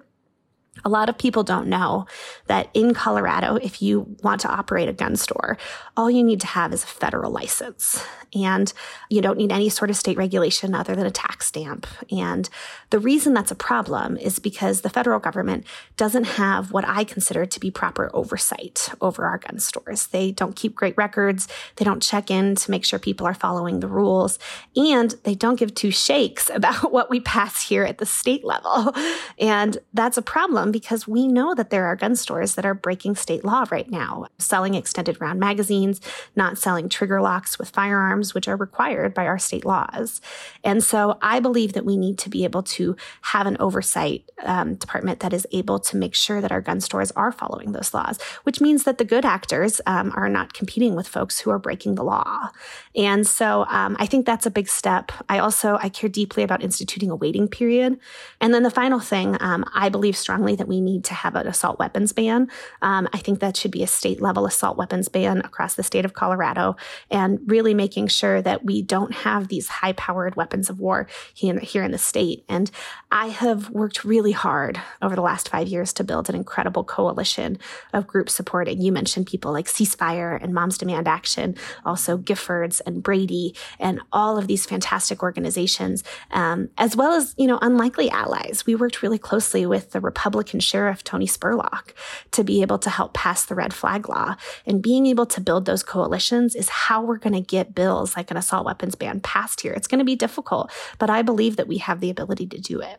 A 0.84 0.88
lot 0.88 1.08
of 1.08 1.18
people 1.18 1.42
don't 1.42 1.66
know 1.66 2.06
that 2.46 2.70
in 2.74 2.94
Colorado, 2.94 3.56
if 3.56 3.82
you 3.82 4.16
want 4.22 4.40
to 4.42 4.48
operate 4.48 4.88
a 4.88 4.92
gun 4.92 5.16
store, 5.16 5.58
all 5.96 6.10
you 6.10 6.22
need 6.22 6.40
to 6.40 6.46
have 6.46 6.72
is 6.72 6.84
a 6.84 6.86
federal 6.86 7.30
license. 7.30 8.02
And 8.34 8.72
you 9.08 9.20
don't 9.20 9.36
need 9.36 9.50
any 9.50 9.68
sort 9.68 9.90
of 9.90 9.96
state 9.96 10.16
regulation 10.16 10.74
other 10.74 10.94
than 10.94 11.06
a 11.06 11.10
tax 11.10 11.48
stamp. 11.48 11.86
And 12.10 12.48
the 12.90 13.00
reason 13.00 13.34
that's 13.34 13.50
a 13.50 13.56
problem 13.56 14.16
is 14.16 14.38
because 14.38 14.80
the 14.80 14.90
federal 14.90 15.18
government 15.18 15.66
doesn't 15.96 16.24
have 16.24 16.70
what 16.70 16.86
I 16.86 17.02
consider 17.02 17.44
to 17.44 17.60
be 17.60 17.70
proper 17.70 18.08
oversight 18.14 18.88
over 19.00 19.26
our 19.26 19.38
gun 19.38 19.58
stores. 19.58 20.06
They 20.06 20.30
don't 20.30 20.54
keep 20.54 20.76
great 20.76 20.96
records. 20.96 21.48
They 21.76 21.84
don't 21.84 22.02
check 22.02 22.30
in 22.30 22.54
to 22.54 22.70
make 22.70 22.84
sure 22.84 22.98
people 22.98 23.26
are 23.26 23.34
following 23.34 23.80
the 23.80 23.88
rules. 23.88 24.38
And 24.76 25.10
they 25.24 25.34
don't 25.34 25.58
give 25.58 25.74
two 25.74 25.90
shakes 25.90 26.48
about 26.54 26.92
what 26.92 27.10
we 27.10 27.20
pass 27.20 27.68
here 27.68 27.84
at 27.84 27.98
the 27.98 28.06
state 28.06 28.44
level. 28.44 28.94
And 29.38 29.78
that's 29.92 30.16
a 30.16 30.22
problem 30.22 30.69
because 30.70 31.08
we 31.08 31.26
know 31.26 31.54
that 31.54 31.70
there 31.70 31.86
are 31.86 31.96
gun 31.96 32.16
stores 32.16 32.54
that 32.54 32.66
are 32.66 32.74
breaking 32.74 33.16
state 33.16 33.44
law 33.44 33.64
right 33.70 33.90
now, 33.90 34.26
selling 34.38 34.74
extended 34.74 35.20
round 35.20 35.40
magazines, 35.40 36.00
not 36.36 36.58
selling 36.58 36.88
trigger 36.88 37.20
locks 37.20 37.58
with 37.58 37.70
firearms, 37.70 38.34
which 38.34 38.48
are 38.48 38.56
required 38.56 39.14
by 39.14 39.26
our 39.26 39.38
state 39.38 39.64
laws. 39.64 40.20
And 40.64 40.82
so 40.82 41.18
I 41.22 41.40
believe 41.40 41.72
that 41.72 41.84
we 41.84 41.96
need 41.96 42.18
to 42.18 42.30
be 42.30 42.44
able 42.44 42.62
to 42.62 42.96
have 43.22 43.46
an 43.46 43.56
oversight 43.60 44.24
um, 44.44 44.74
department 44.74 45.20
that 45.20 45.32
is 45.32 45.46
able 45.52 45.78
to 45.80 45.96
make 45.96 46.14
sure 46.14 46.40
that 46.40 46.52
our 46.52 46.60
gun 46.60 46.80
stores 46.80 47.10
are 47.12 47.32
following 47.32 47.72
those 47.72 47.94
laws, 47.94 48.20
which 48.44 48.60
means 48.60 48.84
that 48.84 48.98
the 48.98 49.04
good 49.04 49.24
actors 49.24 49.80
um, 49.86 50.12
are 50.14 50.28
not 50.28 50.52
competing 50.52 50.94
with 50.94 51.08
folks 51.08 51.40
who 51.40 51.50
are 51.50 51.58
breaking 51.58 51.94
the 51.94 52.04
law. 52.04 52.48
And 52.94 53.26
so 53.26 53.64
um, 53.68 53.96
I 53.98 54.06
think 54.06 54.26
that's 54.26 54.46
a 54.46 54.50
big 54.50 54.68
step. 54.68 55.12
I 55.28 55.38
also 55.38 55.78
I 55.80 55.88
care 55.88 56.08
deeply 56.08 56.42
about 56.42 56.62
instituting 56.62 57.10
a 57.10 57.16
waiting 57.16 57.48
period. 57.48 57.98
And 58.40 58.52
then 58.52 58.62
the 58.62 58.70
final 58.70 59.00
thing, 59.00 59.36
um, 59.40 59.64
I 59.74 59.88
believe 59.88 60.16
strongly 60.16 60.49
that 60.56 60.68
we 60.68 60.80
need 60.80 61.04
to 61.04 61.14
have 61.14 61.34
an 61.34 61.46
assault 61.46 61.78
weapons 61.78 62.12
ban. 62.12 62.48
Um, 62.82 63.08
I 63.12 63.18
think 63.18 63.40
that 63.40 63.56
should 63.56 63.70
be 63.70 63.82
a 63.82 63.86
state 63.86 64.20
level 64.20 64.46
assault 64.46 64.76
weapons 64.76 65.08
ban 65.08 65.38
across 65.38 65.74
the 65.74 65.82
state 65.82 66.04
of 66.04 66.14
Colorado 66.14 66.76
and 67.10 67.38
really 67.46 67.74
making 67.74 68.08
sure 68.08 68.42
that 68.42 68.64
we 68.64 68.82
don't 68.82 69.12
have 69.12 69.48
these 69.48 69.68
high 69.68 69.92
powered 69.92 70.36
weapons 70.36 70.70
of 70.70 70.80
war 70.80 71.06
here, 71.34 71.80
in 71.80 71.92
the 71.92 71.98
state. 71.98 72.44
And 72.48 72.70
I 73.10 73.28
have 73.28 73.70
worked 73.70 74.04
really 74.04 74.32
hard 74.32 74.80
over 75.00 75.14
the 75.14 75.22
last 75.22 75.48
five 75.48 75.68
years 75.68 75.92
to 75.94 76.04
build 76.04 76.28
an 76.28 76.34
incredible 76.34 76.84
coalition 76.84 77.58
of 77.92 78.06
groups 78.06 78.34
supporting. 78.34 78.80
You 78.80 78.92
mentioned 78.92 79.26
people 79.26 79.52
like 79.52 79.66
Ceasefire 79.66 80.42
and 80.42 80.52
Moms 80.52 80.76
Demand 80.76 81.08
Action, 81.08 81.56
also 81.84 82.18
Giffords 82.18 82.80
and 82.84 83.02
Brady, 83.02 83.54
and 83.78 84.00
all 84.12 84.36
of 84.36 84.46
these 84.46 84.66
fantastic 84.66 85.22
organizations, 85.22 86.04
um, 86.32 86.68
as 86.76 86.96
well 86.96 87.12
as, 87.12 87.34
you 87.38 87.46
know, 87.46 87.58
unlikely 87.62 88.10
allies. 88.10 88.64
We 88.66 88.74
worked 88.74 89.02
really 89.02 89.18
closely 89.18 89.64
with 89.64 89.92
the 89.92 90.00
Republican 90.00 90.39
Republican 90.40 90.60
Sheriff 90.60 91.04
Tony 91.04 91.26
Spurlock 91.26 91.92
to 92.30 92.42
be 92.42 92.62
able 92.62 92.78
to 92.78 92.88
help 92.88 93.12
pass 93.12 93.44
the 93.44 93.54
red 93.54 93.74
flag 93.74 94.08
law. 94.08 94.36
And 94.64 94.82
being 94.82 95.04
able 95.04 95.26
to 95.26 95.40
build 95.40 95.66
those 95.66 95.82
coalitions 95.82 96.54
is 96.54 96.70
how 96.70 97.02
we're 97.02 97.18
going 97.18 97.34
to 97.34 97.42
get 97.42 97.74
bills 97.74 98.16
like 98.16 98.30
an 98.30 98.38
assault 98.38 98.64
weapons 98.64 98.94
ban 98.94 99.20
passed 99.20 99.60
here. 99.60 99.74
It's 99.74 99.86
going 99.86 99.98
to 99.98 100.04
be 100.04 100.16
difficult, 100.16 100.72
but 100.98 101.10
I 101.10 101.20
believe 101.20 101.56
that 101.56 101.68
we 101.68 101.76
have 101.76 102.00
the 102.00 102.08
ability 102.08 102.46
to 102.46 102.58
do 102.58 102.80
it. 102.80 102.98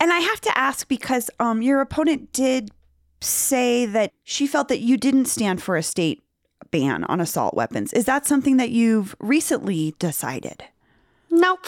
And 0.00 0.12
I 0.12 0.18
have 0.18 0.40
to 0.40 0.58
ask 0.58 0.88
because 0.88 1.30
um, 1.38 1.62
your 1.62 1.80
opponent 1.80 2.32
did 2.32 2.72
say 3.20 3.86
that 3.86 4.10
she 4.24 4.48
felt 4.48 4.66
that 4.66 4.80
you 4.80 4.96
didn't 4.96 5.26
stand 5.26 5.62
for 5.62 5.76
a 5.76 5.84
state 5.84 6.20
ban 6.72 7.04
on 7.04 7.20
assault 7.20 7.54
weapons. 7.54 7.92
Is 7.92 8.06
that 8.06 8.26
something 8.26 8.56
that 8.56 8.70
you've 8.70 9.14
recently 9.20 9.94
decided? 10.00 10.64
Nope. 11.34 11.66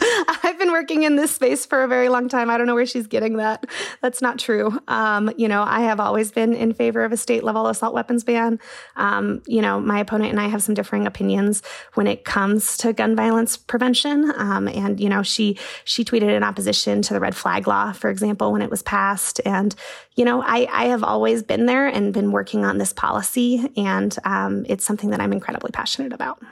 I've 0.42 0.58
been 0.58 0.72
working 0.72 1.04
in 1.04 1.14
this 1.14 1.30
space 1.30 1.64
for 1.64 1.84
a 1.84 1.88
very 1.88 2.08
long 2.08 2.28
time. 2.28 2.50
I 2.50 2.58
don't 2.58 2.66
know 2.66 2.74
where 2.74 2.84
she's 2.84 3.06
getting 3.06 3.36
that. 3.36 3.64
That's 4.02 4.20
not 4.20 4.40
true. 4.40 4.76
Um, 4.88 5.32
you 5.36 5.46
know, 5.46 5.62
I 5.62 5.82
have 5.82 6.00
always 6.00 6.32
been 6.32 6.52
in 6.52 6.74
favor 6.74 7.04
of 7.04 7.12
a 7.12 7.16
state 7.16 7.44
level 7.44 7.68
assault 7.68 7.94
weapons 7.94 8.24
ban. 8.24 8.58
Um, 8.96 9.40
you 9.46 9.62
know, 9.62 9.80
my 9.80 10.00
opponent 10.00 10.30
and 10.30 10.40
I 10.40 10.48
have 10.48 10.64
some 10.64 10.74
differing 10.74 11.06
opinions 11.06 11.62
when 11.94 12.08
it 12.08 12.24
comes 12.24 12.76
to 12.78 12.92
gun 12.92 13.14
violence 13.14 13.56
prevention. 13.56 14.32
Um, 14.36 14.66
and 14.66 14.98
you 14.98 15.08
know, 15.08 15.22
she 15.22 15.58
she 15.84 16.04
tweeted 16.04 16.34
in 16.34 16.42
opposition 16.42 17.00
to 17.02 17.14
the 17.14 17.20
red 17.20 17.36
flag 17.36 17.68
law, 17.68 17.92
for 17.92 18.10
example, 18.10 18.50
when 18.50 18.62
it 18.62 18.70
was 18.70 18.82
passed. 18.82 19.40
And 19.46 19.76
you 20.16 20.24
know, 20.24 20.42
I 20.42 20.66
I 20.72 20.86
have 20.86 21.04
always 21.04 21.44
been 21.44 21.66
there 21.66 21.86
and 21.86 22.12
been 22.12 22.32
working 22.32 22.64
on 22.64 22.78
this 22.78 22.92
policy, 22.92 23.70
and 23.76 24.16
um, 24.24 24.66
it's 24.68 24.84
something 24.84 25.10
that 25.10 25.20
I'm 25.20 25.32
incredibly 25.32 25.70
passionate 25.70 26.12
about. 26.12 26.42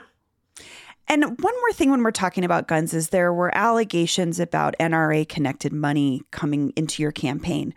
And 1.07 1.23
one 1.23 1.53
more 1.53 1.73
thing 1.73 1.91
when 1.91 2.01
we're 2.03 2.11
talking 2.11 2.45
about 2.45 2.67
guns 2.67 2.93
is 2.93 3.09
there 3.09 3.33
were 3.33 3.55
allegations 3.55 4.39
about 4.39 4.75
NRA 4.79 5.27
connected 5.27 5.73
money 5.73 6.21
coming 6.31 6.71
into 6.75 7.01
your 7.01 7.11
campaign. 7.11 7.73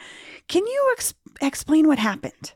Can 0.48 0.66
you 0.66 0.94
ex- 0.96 1.14
explain 1.40 1.88
what 1.88 1.98
happened? 1.98 2.52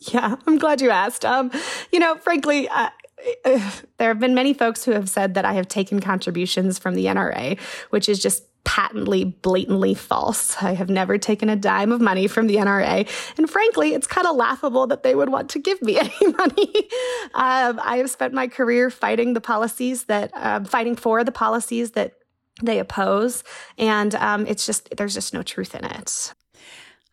Yeah, 0.00 0.36
I'm 0.46 0.58
glad 0.58 0.80
you 0.80 0.90
asked. 0.90 1.24
Um, 1.24 1.50
you 1.92 1.98
know, 1.98 2.16
frankly, 2.16 2.68
uh, 2.68 2.90
there 3.44 4.08
have 4.08 4.20
been 4.20 4.34
many 4.34 4.54
folks 4.54 4.84
who 4.84 4.92
have 4.92 5.08
said 5.08 5.34
that 5.34 5.44
I 5.44 5.54
have 5.54 5.68
taken 5.68 6.00
contributions 6.00 6.78
from 6.78 6.94
the 6.94 7.06
NRA, 7.06 7.58
which 7.90 8.08
is 8.08 8.20
just 8.20 8.44
patently, 8.64 9.24
blatantly 9.24 9.94
false. 9.94 10.62
I 10.62 10.74
have 10.74 10.90
never 10.90 11.16
taken 11.16 11.48
a 11.48 11.56
dime 11.56 11.90
of 11.90 12.00
money 12.00 12.26
from 12.26 12.48
the 12.48 12.56
NRA. 12.56 13.08
And 13.38 13.48
frankly, 13.48 13.94
it's 13.94 14.06
kind 14.06 14.26
of 14.26 14.36
laughable 14.36 14.86
that 14.88 15.02
they 15.02 15.14
would 15.14 15.30
want 15.30 15.48
to 15.50 15.58
give 15.58 15.80
me 15.80 15.98
any 15.98 16.32
money. 16.32 16.88
Um, 17.34 17.80
I 17.82 17.96
have 17.96 18.10
spent 18.10 18.34
my 18.34 18.46
career 18.46 18.90
fighting 18.90 19.32
the 19.32 19.40
policies 19.40 20.04
that, 20.04 20.30
uh, 20.34 20.64
fighting 20.64 20.96
for 20.96 21.24
the 21.24 21.32
policies 21.32 21.92
that 21.92 22.14
they 22.62 22.78
oppose. 22.78 23.42
And 23.78 24.14
um, 24.16 24.46
it's 24.46 24.66
just, 24.66 24.94
there's 24.96 25.14
just 25.14 25.32
no 25.32 25.42
truth 25.42 25.74
in 25.74 25.84
it. 25.84 26.34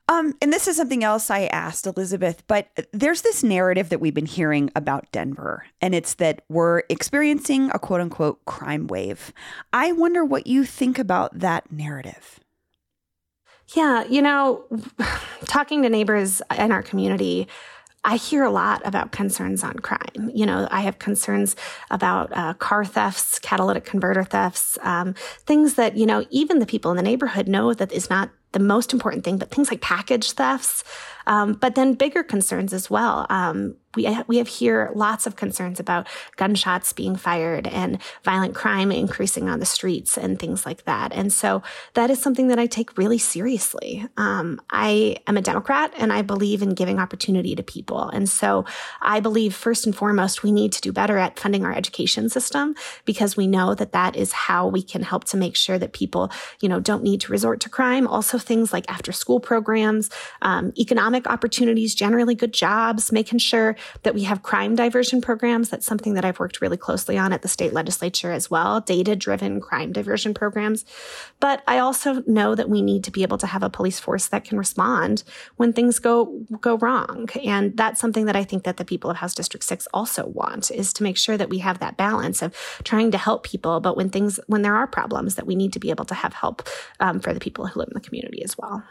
Um, 0.08 0.36
and 0.40 0.54
this 0.54 0.68
is 0.68 0.78
something 0.78 1.04
else 1.04 1.32
I 1.32 1.46
asked 1.48 1.88
Elizabeth, 1.88 2.44
but 2.46 2.68
there's 2.94 3.24
this 3.24 3.44
narrative 3.44 3.90
that 3.90 4.00
we've 4.00 4.14
been 4.14 4.28
hearing 4.28 4.70
about 4.76 5.12
Denver, 5.12 5.66
and 5.82 5.96
it's 5.96 6.14
that 6.16 6.44
we're 6.48 6.84
experiencing 6.90 7.72
a 7.74 7.80
quote 7.80 8.02
unquote 8.02 8.46
crime 8.46 8.86
wave. 8.86 9.34
I 9.74 9.94
wonder 9.94 10.24
what 10.24 10.46
you 10.46 10.64
think 10.64 11.00
about 11.00 11.40
that 11.40 11.72
narrative. 11.72 12.40
Yeah, 13.74 14.04
you 14.04 14.22
know, 14.22 14.66
talking 15.46 15.82
to 15.82 15.90
neighbors 15.90 16.40
in 16.56 16.72
our 16.72 16.84
community, 16.84 17.48
I 18.04 18.18
hear 18.18 18.44
a 18.44 18.52
lot 18.52 18.84
about 18.86 19.12
concerns 19.12 19.64
on 19.64 19.80
crime. 19.80 20.30
You 20.32 20.46
know, 20.46 20.68
I 20.70 20.82
have 20.82 21.00
concerns 21.00 21.56
about 21.90 22.32
uh, 22.38 22.54
car 22.54 22.86
thefts, 22.86 23.40
catalytic 23.40 23.84
converter 23.84 24.24
thefts, 24.24 24.78
um, 24.84 25.16
things 25.48 25.74
that, 25.74 25.98
you 25.98 26.06
know, 26.06 26.24
even 26.30 26.60
the 26.60 26.68
people 26.68 26.92
in 26.92 26.98
the 26.98 27.04
neighborhood 27.04 27.48
know 27.48 27.74
that 27.74 27.92
is 27.92 28.08
not 28.08 28.30
the 28.52 28.60
most 28.60 28.94
important 28.94 29.24
thing, 29.24 29.38
but 29.38 29.52
things 29.52 29.70
like 29.70 29.82
package 29.82 30.32
thefts, 30.32 30.84
um, 31.28 31.54
but 31.54 31.75
then 31.75 31.94
bigger 31.94 32.24
concerns 32.24 32.74
as 32.74 32.90
well. 32.90 33.25
Um, 33.30 33.75
we, 33.96 34.18
we 34.28 34.38
have 34.38 34.48
here 34.48 34.92
lots 34.96 35.25
of 35.25 35.36
concerns 35.36 35.80
about 35.80 36.08
gunshots 36.36 36.94
being 36.94 37.16
fired 37.16 37.68
and 37.68 38.02
violent 38.24 38.56
crime 38.56 38.92
increasing 38.92 39.50
on 39.50 39.60
the 39.60 39.66
streets 39.66 40.18
and 40.18 40.40
things 40.40 40.66
like 40.66 40.84
that. 40.86 41.14
And 41.14 41.32
so 41.32 41.64
that 41.94 42.10
is 42.10 42.22
something 42.22 42.48
that 42.48 42.60
I 42.60 42.66
take 42.66 42.98
really 42.98 43.18
seriously. 43.18 44.08
Um, 44.18 44.62
I 44.70 45.18
am 45.28 45.38
a 45.38 45.42
Democrat 45.42 45.94
and 45.98 46.12
I 46.12 46.22
believe 46.22 46.62
in 46.62 46.74
giving 46.74 47.00
opportunity 47.00 47.56
to 47.56 47.64
people. 47.64 48.10
And 48.10 48.28
so 48.30 48.66
I 49.02 49.20
believe 49.20 49.56
first 49.56 49.86
and 49.86 49.96
foremost, 49.96 50.44
we 50.44 50.52
need 50.52 50.72
to 50.74 50.82
do 50.82 50.92
better 50.92 51.18
at 51.18 51.40
funding 51.40 51.66
our 51.66 51.74
education 51.74 52.30
system 52.30 52.75
because 53.06 53.38
we 53.38 53.48
know 53.48 53.75
that 53.75 53.92
that 53.92 54.16
is 54.16 54.32
how 54.32 54.68
we 54.68 54.82
can 54.82 55.04
help 55.04 55.24
to 55.25 55.38
make 55.38 55.56
sure 55.56 55.78
that 55.78 55.94
people, 55.94 56.32
you 56.62 56.70
know, 56.70 56.80
don't 56.80 57.04
need 57.04 57.22
to 57.22 57.32
resort 57.32 57.60
to 57.62 57.70
crime. 57.70 58.08
Also 58.08 58.38
things 58.38 58.74
like 58.74 58.90
after 58.90 59.12
school 59.12 59.40
programs, 59.40 60.10
um, 60.42 60.74
economic 60.78 61.28
opportunities, 61.28 61.96
generally 61.96 62.36
good 62.36 62.54
jobs, 62.54 63.12
making 63.12 63.40
sure 63.40 63.75
that 64.04 64.13
we 64.13 64.24
have 64.24 64.44
crime 64.44 64.75
diversion 64.75 65.22
programs. 65.22 65.70
That's 65.70 65.86
something 65.86 66.13
that 66.13 66.25
I've 66.25 66.39
worked 66.39 66.62
really 66.62 66.77
closely 66.77 67.18
on 67.18 67.34
at 67.34 67.42
the 67.42 67.48
state 67.48 67.74
legislature 67.74 68.32
as 68.32 68.50
well, 68.50 68.82
data 68.82 69.15
driven 69.15 69.60
crime 69.60 69.92
diversion 69.92 70.34
programs. 70.34 70.86
But 71.39 71.63
I 71.68 71.80
also 71.80 72.24
know 72.27 72.56
that 72.56 72.70
we 72.70 72.82
need 72.82 73.04
to 73.06 73.12
be 73.12 73.24
able 73.24 73.38
to 73.39 73.48
have 73.48 73.63
a 73.63 73.70
police 73.70 74.00
force 74.00 74.27
that 74.27 74.46
can 74.46 74.58
respond 74.58 75.24
when 75.58 75.74
things 75.74 76.00
go, 76.00 76.39
go 76.62 76.77
wrong. 76.77 77.30
And 77.44 77.75
that's 77.75 78.00
something 78.00 78.25
that 78.25 78.36
I 78.36 78.44
think 78.44 78.63
that 78.63 78.77
the 78.77 78.86
people 78.86 79.10
of 79.10 79.18
House 79.18 79.36
District 79.36 79.63
6 79.63 79.88
also 79.94 80.27
want 80.27 80.72
is 80.72 80.94
to 80.94 81.04
make 81.04 81.18
sure 81.18 81.38
that 81.38 81.50
we 81.50 81.60
have 81.60 81.80
that 81.80 81.98
balance 81.98 82.42
of 82.42 82.56
trying 82.84 83.12
to 83.12 83.18
help 83.18 83.44
people. 83.44 83.80
But 83.80 83.98
when 83.98 84.10
things, 84.10 84.39
when 84.48 84.62
there 84.62 84.75
are 84.75 84.88
problems 84.88 85.36
that 85.36 85.46
we 85.46 85.56
need 85.56 85.74
to 85.74 85.80
be 85.80 85.89
able 85.89 86.06
to 86.06 86.15
have 86.15 86.34
help 86.34 86.68
um, 87.00 87.20
for 87.20 87.34
the 87.34 87.39
people 87.39 87.68
who 87.68 87.80
live 87.80 87.89
in 87.89 87.94
the 87.94 88.08
community 88.08 88.44
as 88.44 88.58
well. 88.58 88.84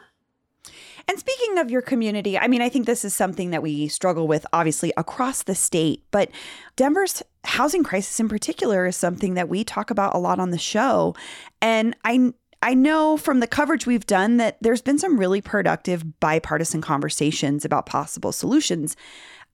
And 1.09 1.19
speaking 1.19 1.59
of 1.59 1.71
your 1.71 1.83
community, 1.83 2.39
I 2.39 2.49
mean, 2.49 2.63
I 2.63 2.69
think 2.69 2.87
this 2.87 3.05
is 3.05 3.15
something 3.15 3.51
that 3.51 3.63
we 3.63 3.89
struggle 3.89 4.27
with, 4.27 4.47
obviously, 4.53 4.93
across 4.97 5.43
the 5.43 5.55
state. 5.55 6.03
But 6.11 6.31
Denver's 6.77 7.23
housing 7.45 7.85
crisis 7.85 8.19
in 8.19 8.29
particular 8.29 8.87
is 8.87 8.97
something 8.97 9.35
that 9.35 9.49
we 9.49 9.65
talk 9.65 9.91
about 9.91 10.15
a 10.15 10.19
lot 10.19 10.39
on 10.39 10.51
the 10.51 10.59
show. 10.59 11.15
And 11.61 11.97
I 12.05 12.33
I 12.63 12.73
know 12.73 13.19
from 13.19 13.41
the 13.41 13.47
coverage 13.47 13.87
we've 13.87 14.07
done 14.07 14.39
that 14.39 14.57
there's 14.63 14.81
been 14.81 14.99
some 14.99 15.21
really 15.21 15.43
productive 15.43 16.19
bipartisan 16.19 16.81
conversations 16.81 17.63
about 17.63 17.85
possible 17.85 18.33
solutions 18.33 18.97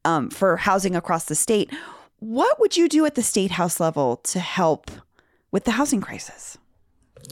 um, 0.04 0.30
for 0.30 0.56
housing 0.56 0.94
across 0.94 1.24
the 1.24 1.34
state. 1.34 1.72
What 2.20 2.60
would 2.60 2.76
you 2.76 2.88
do 2.88 3.04
at 3.06 3.16
the 3.16 3.22
state 3.24 3.50
house 3.50 3.80
level 3.80 4.16
to 4.16 4.38
help 4.38 4.92
with 5.50 5.64
the 5.64 5.72
housing 5.72 6.00
crisis? 6.00 6.56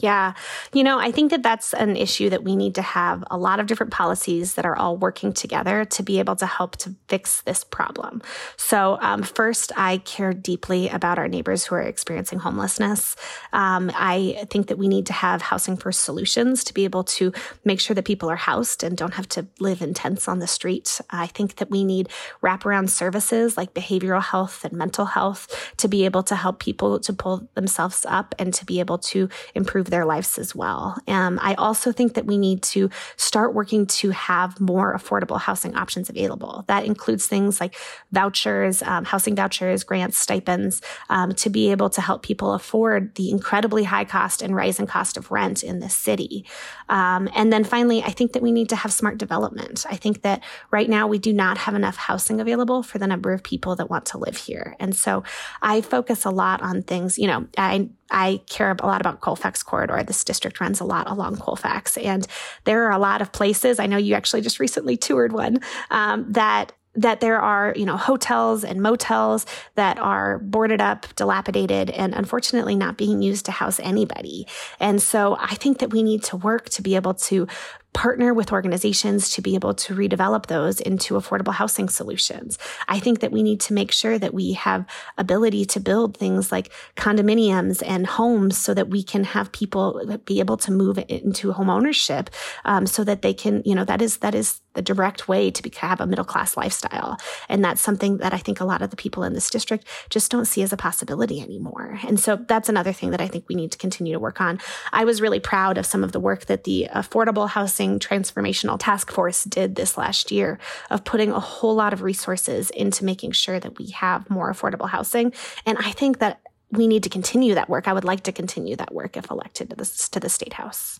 Yeah. 0.01 0.33
You 0.73 0.83
know, 0.83 0.99
I 0.99 1.11
think 1.11 1.31
that 1.31 1.43
that's 1.43 1.73
an 1.73 1.95
issue 1.95 2.29
that 2.29 2.43
we 2.43 2.55
need 2.55 2.75
to 2.75 2.81
have 2.81 3.23
a 3.29 3.37
lot 3.37 3.59
of 3.59 3.67
different 3.67 3.91
policies 3.91 4.53
that 4.53 4.65
are 4.65 4.75
all 4.75 4.97
working 4.97 5.33
together 5.33 5.85
to 5.85 6.03
be 6.03 6.19
able 6.19 6.35
to 6.37 6.45
help 6.45 6.77
to 6.77 6.95
fix 7.07 7.41
this 7.41 7.63
problem. 7.63 8.21
So, 8.55 8.97
um, 9.01 9.23
first, 9.23 9.71
I 9.75 9.97
care 9.99 10.33
deeply 10.33 10.89
about 10.89 11.19
our 11.19 11.27
neighbors 11.27 11.65
who 11.65 11.75
are 11.75 11.81
experiencing 11.81 12.39
homelessness. 12.39 13.15
Um, 13.51 13.91
I 13.93 14.45
think 14.49 14.67
that 14.67 14.77
we 14.77 14.87
need 14.87 15.05
to 15.07 15.13
have 15.13 15.41
housing 15.41 15.75
first 15.75 16.01
solutions 16.01 16.63
to 16.65 16.73
be 16.73 16.85
able 16.85 17.03
to 17.05 17.33
make 17.65 17.79
sure 17.79 17.93
that 17.95 18.05
people 18.05 18.29
are 18.29 18.35
housed 18.35 18.83
and 18.83 18.95
don't 18.95 19.15
have 19.15 19.27
to 19.29 19.47
live 19.59 19.81
in 19.81 19.93
tents 19.93 20.27
on 20.27 20.39
the 20.39 20.47
street. 20.47 21.01
I 21.09 21.27
think 21.27 21.57
that 21.57 21.69
we 21.69 21.83
need 21.83 22.09
wraparound 22.41 22.89
services 22.89 23.57
like 23.57 23.73
behavioral 23.73 24.23
health 24.23 24.63
and 24.63 24.73
mental 24.73 25.05
health 25.05 25.73
to 25.77 25.87
be 25.87 26.05
able 26.05 26.23
to 26.23 26.35
help 26.35 26.59
people 26.59 26.99
to 26.99 27.13
pull 27.13 27.49
themselves 27.55 28.05
up 28.07 28.33
and 28.39 28.53
to 28.53 28.65
be 28.65 28.79
able 28.79 28.97
to 28.97 29.29
improve 29.55 29.88
their 29.89 30.05
lives 30.05 30.37
as 30.37 30.55
well. 30.55 30.97
Um, 31.07 31.39
I 31.41 31.53
also 31.55 31.91
think 31.91 32.13
that 32.13 32.25
we 32.25 32.37
need 32.37 32.63
to 32.63 32.89
start 33.17 33.53
working 33.53 33.85
to 33.87 34.11
have 34.11 34.59
more 34.59 34.95
affordable 34.95 35.39
housing 35.39 35.75
options 35.75 36.09
available. 36.09 36.63
That 36.67 36.85
includes 36.85 37.27
things 37.27 37.59
like 37.59 37.75
vouchers, 38.11 38.81
um, 38.83 39.05
housing 39.05 39.35
vouchers, 39.35 39.83
grants, 39.83 40.17
stipends, 40.17 40.81
um, 41.09 41.33
to 41.35 41.49
be 41.49 41.71
able 41.71 41.89
to 41.91 42.01
help 42.01 42.23
people 42.23 42.53
afford 42.53 43.15
the 43.15 43.31
incredibly 43.31 43.83
high 43.83 44.05
cost 44.05 44.41
and 44.41 44.55
rising 44.55 44.87
cost 44.87 45.17
of 45.17 45.31
rent 45.31 45.63
in 45.63 45.79
this 45.79 45.95
city. 45.95 46.45
Um, 46.87 47.29
and 47.35 47.51
then 47.51 47.63
finally, 47.63 48.01
I 48.03 48.11
think 48.11 48.33
that 48.33 48.41
we 48.41 48.51
need 48.51 48.69
to 48.69 48.75
have 48.75 48.93
smart 48.93 49.17
development. 49.17 49.85
I 49.89 49.95
think 49.95 50.21
that 50.23 50.43
right 50.71 50.89
now 50.89 51.07
we 51.07 51.19
do 51.19 51.33
not 51.33 51.57
have 51.59 51.75
enough 51.75 51.95
housing 51.95 52.39
available 52.39 52.83
for 52.83 52.97
the 52.97 53.07
number 53.07 53.33
of 53.33 53.43
people 53.43 53.75
that 53.75 53.89
want 53.89 54.05
to 54.07 54.17
live 54.17 54.37
here. 54.37 54.75
And 54.79 54.95
so 54.95 55.23
I 55.61 55.81
focus 55.81 56.25
a 56.25 56.29
lot 56.29 56.61
on 56.61 56.83
things, 56.83 57.17
you 57.17 57.27
know, 57.27 57.47
I 57.57 57.89
I 58.11 58.41
care 58.47 58.75
a 58.77 58.85
lot 58.85 59.01
about 59.01 59.21
Colfax 59.21 59.63
corridor. 59.63 60.01
This 60.03 60.23
district 60.23 60.59
runs 60.59 60.79
a 60.79 60.85
lot 60.85 61.09
along 61.09 61.37
Colfax, 61.37 61.97
and 61.97 62.27
there 62.63 62.85
are 62.85 62.91
a 62.91 62.99
lot 62.99 63.21
of 63.21 63.31
places. 63.31 63.79
I 63.79 63.85
know 63.85 63.97
you 63.97 64.15
actually 64.15 64.41
just 64.41 64.59
recently 64.59 64.97
toured 64.97 65.31
one 65.31 65.59
um, 65.91 66.31
that 66.31 66.73
that 66.95 67.21
there 67.21 67.39
are, 67.39 67.73
you 67.77 67.85
know, 67.85 67.95
hotels 67.95 68.63
and 68.63 68.81
motels 68.81 69.45
that 69.75 69.99
are 69.99 70.39
boarded 70.39 70.81
up, 70.81 71.05
dilapidated, 71.15 71.89
and 71.91 72.13
unfortunately 72.13 72.75
not 72.75 72.97
being 72.97 73.21
used 73.21 73.45
to 73.45 73.51
house 73.51 73.79
anybody. 73.81 74.47
And 74.79 75.01
so 75.01 75.37
I 75.39 75.55
think 75.55 75.77
that 75.79 75.91
we 75.91 76.03
need 76.03 76.23
to 76.25 76.35
work 76.35 76.67
to 76.69 76.81
be 76.81 76.95
able 76.95 77.13
to 77.13 77.47
partner 77.93 78.33
with 78.33 78.51
organizations 78.51 79.31
to 79.31 79.41
be 79.41 79.55
able 79.55 79.73
to 79.73 79.95
redevelop 79.95 80.45
those 80.45 80.79
into 80.79 81.15
affordable 81.15 81.53
housing 81.53 81.89
solutions. 81.89 82.57
I 82.87 82.99
think 82.99 83.19
that 83.19 83.31
we 83.31 83.41
need 83.41 83.59
to 83.61 83.73
make 83.73 83.91
sure 83.91 84.19
that 84.19 84.33
we 84.33 84.53
have 84.53 84.85
ability 85.17 85.65
to 85.65 85.79
build 85.79 86.15
things 86.15 86.51
like 86.51 86.71
condominiums 86.95 87.81
and 87.85 88.05
homes 88.05 88.57
so 88.57 88.73
that 88.73 88.89
we 88.89 89.01
can 89.01 89.23
have 89.23 89.51
people 89.51 90.01
be 90.25 90.39
able 90.39 90.57
to 90.57 90.71
move 90.71 91.03
into 91.07 91.51
home 91.51 91.69
ownership 91.69 92.29
um, 92.63 92.85
so 92.85 93.03
that 93.03 93.23
they 93.23 93.33
can, 93.33 93.63
you 93.65 93.73
know, 93.73 93.85
that 93.85 94.01
is, 94.01 94.17
that 94.17 94.35
is 94.35 94.61
the 94.73 94.81
direct 94.83 95.27
way 95.27 95.49
to 95.49 95.63
be, 95.63 95.71
have 95.77 95.99
a 95.99 96.05
middle 96.05 96.23
class 96.23 96.55
lifestyle. 96.55 97.17
And 97.49 97.65
that's 97.65 97.81
something 97.81 98.17
that 98.17 98.33
I 98.33 98.37
think 98.37 98.59
a 98.59 98.65
lot 98.65 98.83
of 98.83 98.91
the 98.91 98.95
people 98.95 99.23
in 99.23 99.33
this 99.33 99.49
district 99.49 99.85
just 100.11 100.29
don't 100.29 100.45
see 100.45 100.61
as 100.61 100.71
a 100.71 100.77
possibility 100.77 101.41
anymore. 101.41 101.99
And 102.07 102.19
so 102.19 102.35
that's 102.35 102.69
another 102.69 102.93
thing 102.93 103.09
that 103.09 103.21
I 103.21 103.27
think 103.27 103.45
we 103.49 103.55
need 103.55 103.71
to 103.71 103.79
continue 103.79 104.13
to 104.13 104.19
work 104.19 104.39
on. 104.39 104.59
I 104.93 105.05
was 105.05 105.21
really 105.21 105.39
proud 105.39 105.79
of 105.79 105.87
some 105.87 106.03
of 106.03 106.11
the 106.11 106.19
work 106.19 106.45
that 106.45 106.65
the 106.65 106.87
Affordable 106.93 107.49
Housing 107.49 107.78
Transformational 107.79 108.77
Task 108.77 109.09
Force 109.11 109.45
did 109.45 109.75
this 109.75 109.97
last 109.97 110.31
year 110.31 110.59
of 110.89 111.05
putting 111.05 111.31
a 111.31 111.39
whole 111.39 111.75
lot 111.75 111.93
of 111.93 112.01
resources 112.01 112.69
into 112.71 113.05
making 113.05 113.31
sure 113.31 113.59
that 113.59 113.79
we 113.79 113.91
have 113.91 114.29
more 114.29 114.51
affordable 114.51 114.89
housing. 114.89 115.31
And 115.65 115.77
I 115.77 115.91
think 115.91 116.19
that 116.19 116.41
we 116.71 116.87
need 116.87 117.03
to 117.03 117.09
continue 117.09 117.55
that 117.55 117.69
work. 117.69 117.87
I 117.87 117.93
would 117.93 118.03
like 118.03 118.23
to 118.23 118.31
continue 118.31 118.75
that 118.75 118.93
work 118.93 119.15
if 119.15 119.31
elected 119.31 119.69
to 119.69 119.75
the, 119.75 119.85
to 120.11 120.19
the 120.19 120.29
state 120.29 120.53
house. 120.53 120.99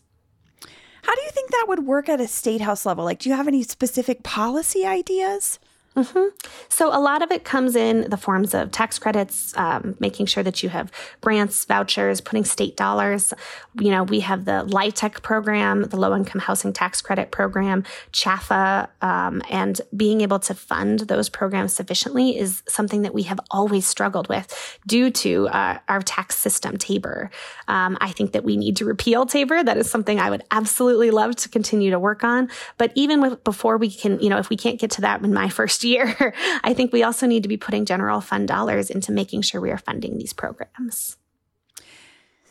How 1.04 1.16
do 1.16 1.22
you 1.22 1.32
think 1.32 1.52
that 1.52 1.66
would 1.68 1.86
work 1.86 2.08
at 2.08 2.22
a 2.22 2.28
state 2.28 2.62
house 2.62 2.86
level? 2.86 3.04
Like, 3.04 3.20
do 3.20 3.30
you 3.30 3.36
have 3.36 3.48
any 3.48 3.64
specific 3.64 4.24
policy 4.24 4.86
ideas? 4.86 5.60
Mm-hmm. 6.00 6.30
So 6.70 6.96
a 6.96 7.00
lot 7.00 7.22
of 7.22 7.30
it 7.30 7.44
comes 7.44 7.76
in 7.76 8.10
the 8.10 8.16
forms 8.16 8.54
of 8.54 8.72
tax 8.72 8.98
credits, 8.98 9.56
um, 9.58 9.98
making 10.00 10.28
sure 10.28 10.44
that 10.44 10.64
you 10.64 10.70
have 10.70 10.92
grants, 11.20 11.66
vouchers, 11.66 12.22
putting 12.22 12.46
state 12.46 12.78
dollars. 12.78 13.34
You 13.78 13.92
know, 13.92 14.04
we 14.04 14.22
have 14.22 14.46
the 14.46 14.64
LIHTC 14.66 15.22
program, 15.22 15.84
the 15.84 15.98
Low 15.98 16.16
Income 16.16 16.40
Housing 16.42 16.72
Tax 16.72 17.02
Credit 17.02 17.32
Program, 17.32 17.84
CHFA, 18.14 18.88
um, 19.02 19.42
and 19.50 19.82
being 19.96 20.22
able 20.22 20.40
to 20.40 20.54
fund 20.54 21.02
those 21.02 21.28
programs 21.28 21.74
sufficiently 21.74 22.38
is 22.38 22.64
something 22.68 23.02
that 23.02 23.14
we 23.14 23.24
have 23.24 23.40
always 23.52 23.86
struggled 23.86 24.30
with 24.30 24.80
due 24.88 25.12
to 25.12 25.50
uh, 25.50 25.80
our 25.90 26.02
tax 26.02 26.38
system, 26.38 26.78
Tabor. 26.78 27.30
Um, 27.68 27.98
I 28.00 28.12
think 28.12 28.32
that 28.32 28.46
we 28.46 28.56
need 28.56 28.78
to 28.78 28.86
repeal 28.86 29.26
Tabor. 29.26 29.64
That 29.64 29.78
is 29.78 29.92
something 29.92 30.18
I 30.18 30.30
would 30.30 30.44
absolutely 30.50 31.12
love 31.12 31.36
to 31.38 31.50
continue 31.50 31.92
to 31.92 32.00
work 32.00 32.24
on. 32.24 32.50
But 32.78 32.94
even 32.96 33.20
with, 33.20 33.44
before 33.44 33.78
we 33.78 33.92
can, 33.92 34.20
you 34.22 34.30
know, 34.30 34.38
if 34.38 34.50
we 34.50 34.56
can't 34.56 34.80
get 34.80 34.92
to 34.92 35.02
that 35.02 35.22
in 35.22 35.34
my 35.34 35.50
first 35.50 35.84
year, 35.84 35.89
I 36.64 36.74
think 36.74 36.94
we 36.94 37.04
also 37.04 37.28
need 37.28 37.44
to 37.44 37.50
be 37.50 37.58
putting 37.58 37.86
general 37.86 38.22
fund 38.22 38.48
dollars 38.48 38.90
into 38.90 39.12
making 39.12 39.42
sure 39.42 39.62
we 39.62 39.72
are 39.72 39.78
funding 39.78 40.18
these 40.18 40.34
programs. 40.34 41.18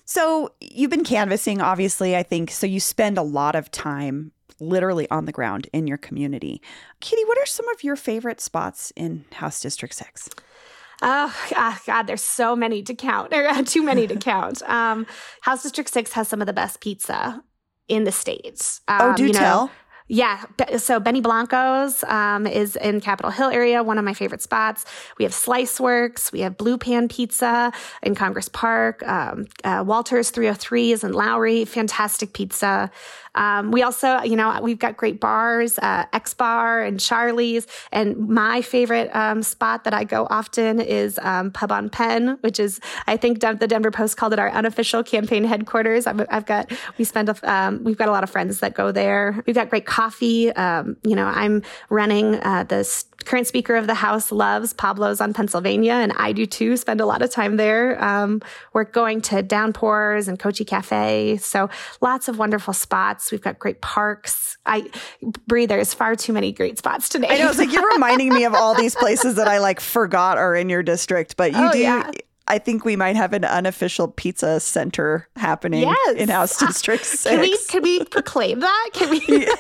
So 0.04 0.52
you've 0.60 0.90
been 0.90 1.04
canvassing, 1.04 1.60
obviously, 1.60 2.16
I 2.16 2.22
think. 2.22 2.50
So 2.50 2.66
you 2.66 2.80
spend 2.80 3.18
a 3.18 3.22
lot 3.22 3.54
of 3.54 3.70
time 3.70 4.32
literally 4.58 5.08
on 5.10 5.26
the 5.26 5.32
ground 5.32 5.68
in 5.72 5.86
your 5.86 5.98
community. 5.98 6.62
Katie, 7.00 7.24
what 7.24 7.38
are 7.38 7.46
some 7.46 7.68
of 7.68 7.84
your 7.84 7.96
favorite 7.96 8.40
spots 8.40 8.92
in 8.96 9.26
House 9.32 9.60
District 9.60 9.94
6? 9.94 10.30
Oh, 11.02 11.34
oh, 11.54 11.78
God, 11.86 12.04
there's 12.04 12.22
so 12.22 12.56
many 12.56 12.82
to 12.82 12.94
count. 12.94 13.32
or 13.32 13.62
too 13.62 13.82
many 13.82 14.06
to 14.06 14.16
count. 14.20 14.62
Um, 14.62 15.06
House 15.42 15.62
District 15.62 15.90
6 15.90 16.12
has 16.14 16.26
some 16.26 16.40
of 16.40 16.46
the 16.46 16.52
best 16.52 16.80
pizza 16.80 17.42
in 17.86 18.04
the 18.04 18.12
States. 18.12 18.80
Um, 18.88 18.98
oh, 19.00 19.14
do 19.14 19.26
you 19.26 19.32
know, 19.32 19.38
tell. 19.38 19.70
Yeah. 20.08 20.44
So 20.78 20.98
Benny 21.00 21.20
Blanco's 21.20 22.02
um, 22.04 22.46
is 22.46 22.76
in 22.76 23.00
Capitol 23.02 23.30
Hill 23.30 23.50
area, 23.50 23.82
one 23.82 23.98
of 23.98 24.04
my 24.06 24.14
favorite 24.14 24.40
spots. 24.40 24.86
We 25.18 25.24
have 25.24 25.34
Slice 25.34 25.78
Works. 25.78 26.32
We 26.32 26.40
have 26.40 26.56
Blue 26.56 26.78
Pan 26.78 27.08
Pizza 27.08 27.72
in 28.02 28.14
Congress 28.14 28.48
Park. 28.48 29.06
Um, 29.06 29.46
uh, 29.64 29.84
Walter's 29.86 30.30
303 30.30 30.92
is 30.92 31.04
in 31.04 31.12
Lowry. 31.12 31.66
Fantastic 31.66 32.32
pizza. 32.32 32.90
Um, 33.34 33.70
we 33.70 33.82
also, 33.82 34.20
you 34.22 34.34
know, 34.34 34.58
we've 34.62 34.78
got 34.78 34.96
great 34.96 35.20
bars, 35.20 35.78
uh, 35.78 36.06
X 36.12 36.34
Bar 36.34 36.82
and 36.82 36.98
Charlie's. 36.98 37.66
And 37.92 38.28
my 38.28 38.62
favorite 38.62 39.14
um, 39.14 39.42
spot 39.42 39.84
that 39.84 39.94
I 39.94 40.04
go 40.04 40.26
often 40.28 40.80
is 40.80 41.18
um, 41.22 41.52
Pub 41.52 41.70
on 41.70 41.88
Penn, 41.88 42.38
which 42.40 42.58
is, 42.58 42.80
I 43.06 43.16
think 43.16 43.40
the 43.40 43.54
Denver 43.54 43.90
Post 43.90 44.16
called 44.16 44.32
it 44.32 44.38
our 44.38 44.50
unofficial 44.50 45.04
campaign 45.04 45.44
headquarters. 45.44 46.06
I've, 46.06 46.26
I've 46.30 46.46
got, 46.46 46.72
we 46.98 47.04
spend, 47.04 47.28
a, 47.28 47.52
um, 47.52 47.84
we've 47.84 47.96
got 47.96 48.08
a 48.08 48.12
lot 48.12 48.24
of 48.24 48.30
friends 48.30 48.58
that 48.60 48.74
go 48.74 48.90
there. 48.90 49.40
We've 49.46 49.54
got 49.54 49.70
great 49.70 49.86
coffee. 49.98 50.52
Um, 50.52 50.96
you 51.02 51.16
know, 51.16 51.26
I'm 51.26 51.62
running 51.90 52.36
uh, 52.36 52.62
the 52.62 53.04
current 53.24 53.48
Speaker 53.48 53.74
of 53.74 53.88
the 53.88 53.94
House 53.94 54.30
loves 54.30 54.72
Pablo's 54.72 55.20
on 55.20 55.34
Pennsylvania, 55.34 55.94
and 55.94 56.12
I 56.12 56.30
do 56.30 56.46
too. 56.46 56.76
Spend 56.76 57.00
a 57.00 57.06
lot 57.06 57.20
of 57.20 57.32
time 57.32 57.56
there. 57.56 58.02
Um, 58.02 58.40
we're 58.74 58.84
going 58.84 59.20
to 59.22 59.42
Downpours 59.42 60.28
and 60.28 60.38
Kochi 60.38 60.64
Cafe, 60.64 61.38
so 61.38 61.68
lots 62.00 62.28
of 62.28 62.38
wonderful 62.38 62.72
spots. 62.72 63.32
We've 63.32 63.42
got 63.42 63.58
great 63.58 63.80
parks. 63.80 64.56
I 64.64 64.88
breathe. 65.48 65.68
There's 65.70 65.94
far 65.94 66.14
too 66.14 66.32
many 66.32 66.52
great 66.52 66.78
spots 66.78 67.08
today. 67.08 67.26
I 67.30 67.38
know. 67.38 67.48
It's 67.48 67.58
like 67.58 67.72
you're 67.72 67.90
reminding 67.94 68.32
me 68.32 68.44
of 68.44 68.54
all 68.54 68.76
these 68.76 68.94
places 68.94 69.34
that 69.34 69.48
I 69.48 69.58
like 69.58 69.80
forgot 69.80 70.38
are 70.38 70.54
in 70.54 70.68
your 70.68 70.84
district, 70.84 71.36
but 71.36 71.50
you 71.50 71.58
oh, 71.58 71.72
do. 71.72 71.78
Yeah. 71.78 72.08
I 72.48 72.58
think 72.58 72.84
we 72.84 72.96
might 72.96 73.14
have 73.14 73.34
an 73.34 73.44
unofficial 73.44 74.08
pizza 74.08 74.58
center 74.58 75.28
happening 75.36 75.82
yes. 75.82 76.16
in 76.16 76.30
House 76.30 76.58
District 76.58 77.04
Six. 77.04 77.24
Can 77.28 77.40
we 77.40 77.58
can 77.68 77.82
we 77.82 78.04
proclaim 78.04 78.60
that? 78.60 78.90
Can 78.94 79.10
we? 79.10 79.22
Yeah. 79.28 79.54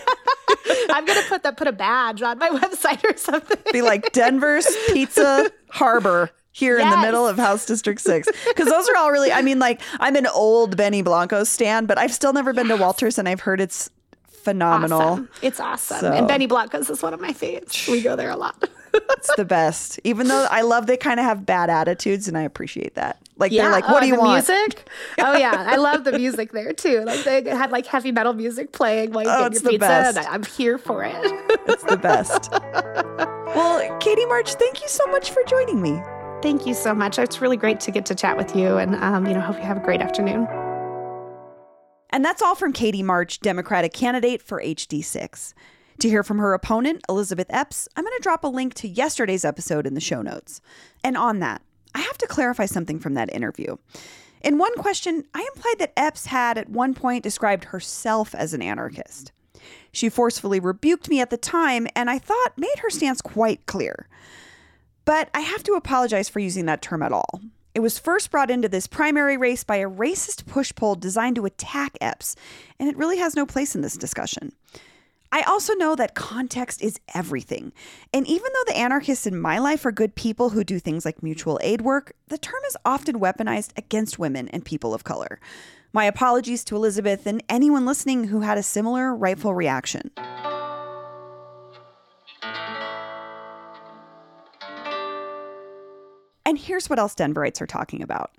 I'm 0.90 1.04
gonna 1.04 1.22
put 1.28 1.42
that 1.42 1.56
put 1.56 1.68
a 1.68 1.72
badge 1.72 2.22
on 2.22 2.38
my 2.38 2.48
website 2.60 3.04
or 3.04 3.16
something. 3.16 3.58
Be 3.72 3.82
like 3.82 4.12
Denver's 4.12 4.66
Pizza 4.88 5.50
Harbor 5.70 6.30
here 6.52 6.78
yes. 6.78 6.92
in 6.92 7.00
the 7.00 7.06
middle 7.06 7.28
of 7.28 7.36
House 7.36 7.66
District 7.66 8.00
6. 8.00 8.28
Because 8.48 8.68
those 8.68 8.88
are 8.88 8.96
all 8.96 9.12
really, 9.12 9.30
I 9.30 9.42
mean, 9.42 9.58
like, 9.58 9.80
I'm 10.00 10.16
an 10.16 10.26
old 10.26 10.76
Benny 10.76 11.02
Blanco 11.02 11.44
stand, 11.44 11.86
but 11.86 11.98
I've 11.98 12.12
still 12.12 12.32
never 12.32 12.50
yes. 12.50 12.56
been 12.56 12.76
to 12.76 12.82
Walters 12.82 13.18
and 13.18 13.28
I've 13.28 13.40
heard 13.40 13.60
it's 13.60 13.90
phenomenal. 14.24 15.00
Awesome. 15.00 15.28
It's 15.42 15.60
awesome. 15.60 16.00
So. 16.00 16.12
And 16.12 16.26
Benny 16.26 16.46
Blanco's 16.46 16.90
is 16.90 17.02
one 17.02 17.14
of 17.14 17.20
my 17.20 17.32
favorites. 17.32 17.86
We 17.86 18.02
go 18.02 18.16
there 18.16 18.30
a 18.30 18.36
lot. 18.36 18.68
It's 19.10 19.34
the 19.36 19.44
best. 19.44 20.00
Even 20.04 20.28
though 20.28 20.46
I 20.50 20.62
love 20.62 20.86
they 20.86 20.96
kind 20.96 21.20
of 21.20 21.26
have 21.26 21.44
bad 21.46 21.70
attitudes, 21.70 22.28
and 22.28 22.36
I 22.36 22.42
appreciate 22.42 22.94
that. 22.94 23.20
Like 23.36 23.52
yeah. 23.52 23.62
they're 23.62 23.72
like, 23.72 23.88
"What 23.88 23.98
oh, 23.98 24.00
do 24.00 24.06
you 24.06 24.14
the 24.16 24.20
want?" 24.20 24.48
Music? 24.48 24.88
oh 25.18 25.36
yeah, 25.36 25.66
I 25.68 25.76
love 25.76 26.04
the 26.04 26.12
music 26.12 26.52
there 26.52 26.72
too. 26.72 27.04
Like 27.04 27.24
they 27.24 27.42
had 27.48 27.70
like 27.70 27.86
heavy 27.86 28.12
metal 28.12 28.32
music 28.32 28.72
playing 28.72 29.12
while 29.12 29.24
you 29.24 29.30
oh, 29.30 29.48
get 29.48 29.62
your 29.62 29.70
pizza, 29.70 29.78
best. 29.78 30.18
and 30.18 30.26
I'm 30.26 30.44
here 30.44 30.78
for 30.78 31.04
it. 31.04 31.14
it's 31.66 31.84
the 31.84 31.96
best. 31.96 32.50
Well, 33.54 33.96
Katie 33.98 34.26
March, 34.26 34.54
thank 34.54 34.82
you 34.82 34.88
so 34.88 35.06
much 35.06 35.30
for 35.30 35.42
joining 35.44 35.80
me. 35.80 36.00
Thank 36.42 36.66
you 36.66 36.74
so 36.74 36.94
much. 36.94 37.18
It's 37.18 37.40
really 37.40 37.56
great 37.56 37.80
to 37.80 37.90
get 37.90 38.06
to 38.06 38.14
chat 38.14 38.36
with 38.36 38.54
you, 38.54 38.76
and 38.76 38.94
um, 38.96 39.26
you 39.26 39.34
know, 39.34 39.40
hope 39.40 39.56
you 39.56 39.62
have 39.62 39.78
a 39.78 39.80
great 39.80 40.00
afternoon. 40.00 40.46
And 42.10 42.24
that's 42.24 42.42
all 42.42 42.54
from 42.54 42.72
Katie 42.72 43.02
March, 43.02 43.40
Democratic 43.40 43.92
candidate 43.92 44.42
for 44.42 44.62
HD6. 44.62 45.54
To 46.00 46.08
hear 46.08 46.22
from 46.22 46.38
her 46.38 46.54
opponent, 46.54 47.02
Elizabeth 47.08 47.48
Epps, 47.50 47.88
I'm 47.96 48.04
going 48.04 48.16
to 48.16 48.22
drop 48.22 48.44
a 48.44 48.48
link 48.48 48.74
to 48.74 48.88
yesterday's 48.88 49.44
episode 49.44 49.84
in 49.84 49.94
the 49.94 50.00
show 50.00 50.22
notes. 50.22 50.60
And 51.02 51.16
on 51.16 51.40
that, 51.40 51.60
I 51.92 52.00
have 52.00 52.16
to 52.18 52.28
clarify 52.28 52.66
something 52.66 53.00
from 53.00 53.14
that 53.14 53.34
interview. 53.34 53.76
In 54.40 54.58
one 54.58 54.76
question, 54.76 55.24
I 55.34 55.48
implied 55.52 55.80
that 55.80 55.92
Epps 55.96 56.26
had 56.26 56.56
at 56.56 56.68
one 56.68 56.94
point 56.94 57.24
described 57.24 57.64
herself 57.64 58.32
as 58.32 58.54
an 58.54 58.62
anarchist. 58.62 59.32
She 59.90 60.08
forcefully 60.08 60.60
rebuked 60.60 61.08
me 61.08 61.20
at 61.20 61.30
the 61.30 61.36
time, 61.36 61.88
and 61.96 62.08
I 62.08 62.20
thought 62.20 62.52
made 62.56 62.78
her 62.78 62.90
stance 62.90 63.20
quite 63.20 63.66
clear. 63.66 64.06
But 65.04 65.30
I 65.34 65.40
have 65.40 65.64
to 65.64 65.72
apologize 65.72 66.28
for 66.28 66.38
using 66.38 66.66
that 66.66 66.82
term 66.82 67.02
at 67.02 67.12
all. 67.12 67.40
It 67.74 67.80
was 67.80 67.98
first 67.98 68.30
brought 68.30 68.52
into 68.52 68.68
this 68.68 68.86
primary 68.86 69.36
race 69.36 69.64
by 69.64 69.76
a 69.76 69.90
racist 69.90 70.46
push 70.46 70.72
poll 70.72 70.94
designed 70.94 71.36
to 71.36 71.44
attack 71.44 71.98
Epps, 72.00 72.36
and 72.78 72.88
it 72.88 72.96
really 72.96 73.18
has 73.18 73.34
no 73.34 73.46
place 73.46 73.74
in 73.74 73.80
this 73.80 73.96
discussion. 73.96 74.52
I 75.30 75.42
also 75.42 75.74
know 75.74 75.94
that 75.94 76.14
context 76.14 76.80
is 76.82 77.00
everything. 77.14 77.72
And 78.14 78.26
even 78.26 78.50
though 78.52 78.72
the 78.72 78.78
anarchists 78.78 79.26
in 79.26 79.38
my 79.38 79.58
life 79.58 79.84
are 79.84 79.92
good 79.92 80.14
people 80.14 80.50
who 80.50 80.64
do 80.64 80.78
things 80.78 81.04
like 81.04 81.22
mutual 81.22 81.60
aid 81.62 81.82
work, 81.82 82.12
the 82.28 82.38
term 82.38 82.60
is 82.66 82.76
often 82.84 83.20
weaponized 83.20 83.76
against 83.76 84.18
women 84.18 84.48
and 84.48 84.64
people 84.64 84.94
of 84.94 85.04
color. 85.04 85.38
My 85.92 86.04
apologies 86.04 86.64
to 86.64 86.76
Elizabeth 86.76 87.26
and 87.26 87.42
anyone 87.48 87.84
listening 87.84 88.24
who 88.24 88.40
had 88.40 88.56
a 88.56 88.62
similar 88.62 89.14
rightful 89.14 89.54
reaction. 89.54 90.10
And 96.46 96.58
here's 96.58 96.88
what 96.88 96.98
else 96.98 97.14
Denverites 97.14 97.60
are 97.60 97.66
talking 97.66 98.02
about. 98.02 98.30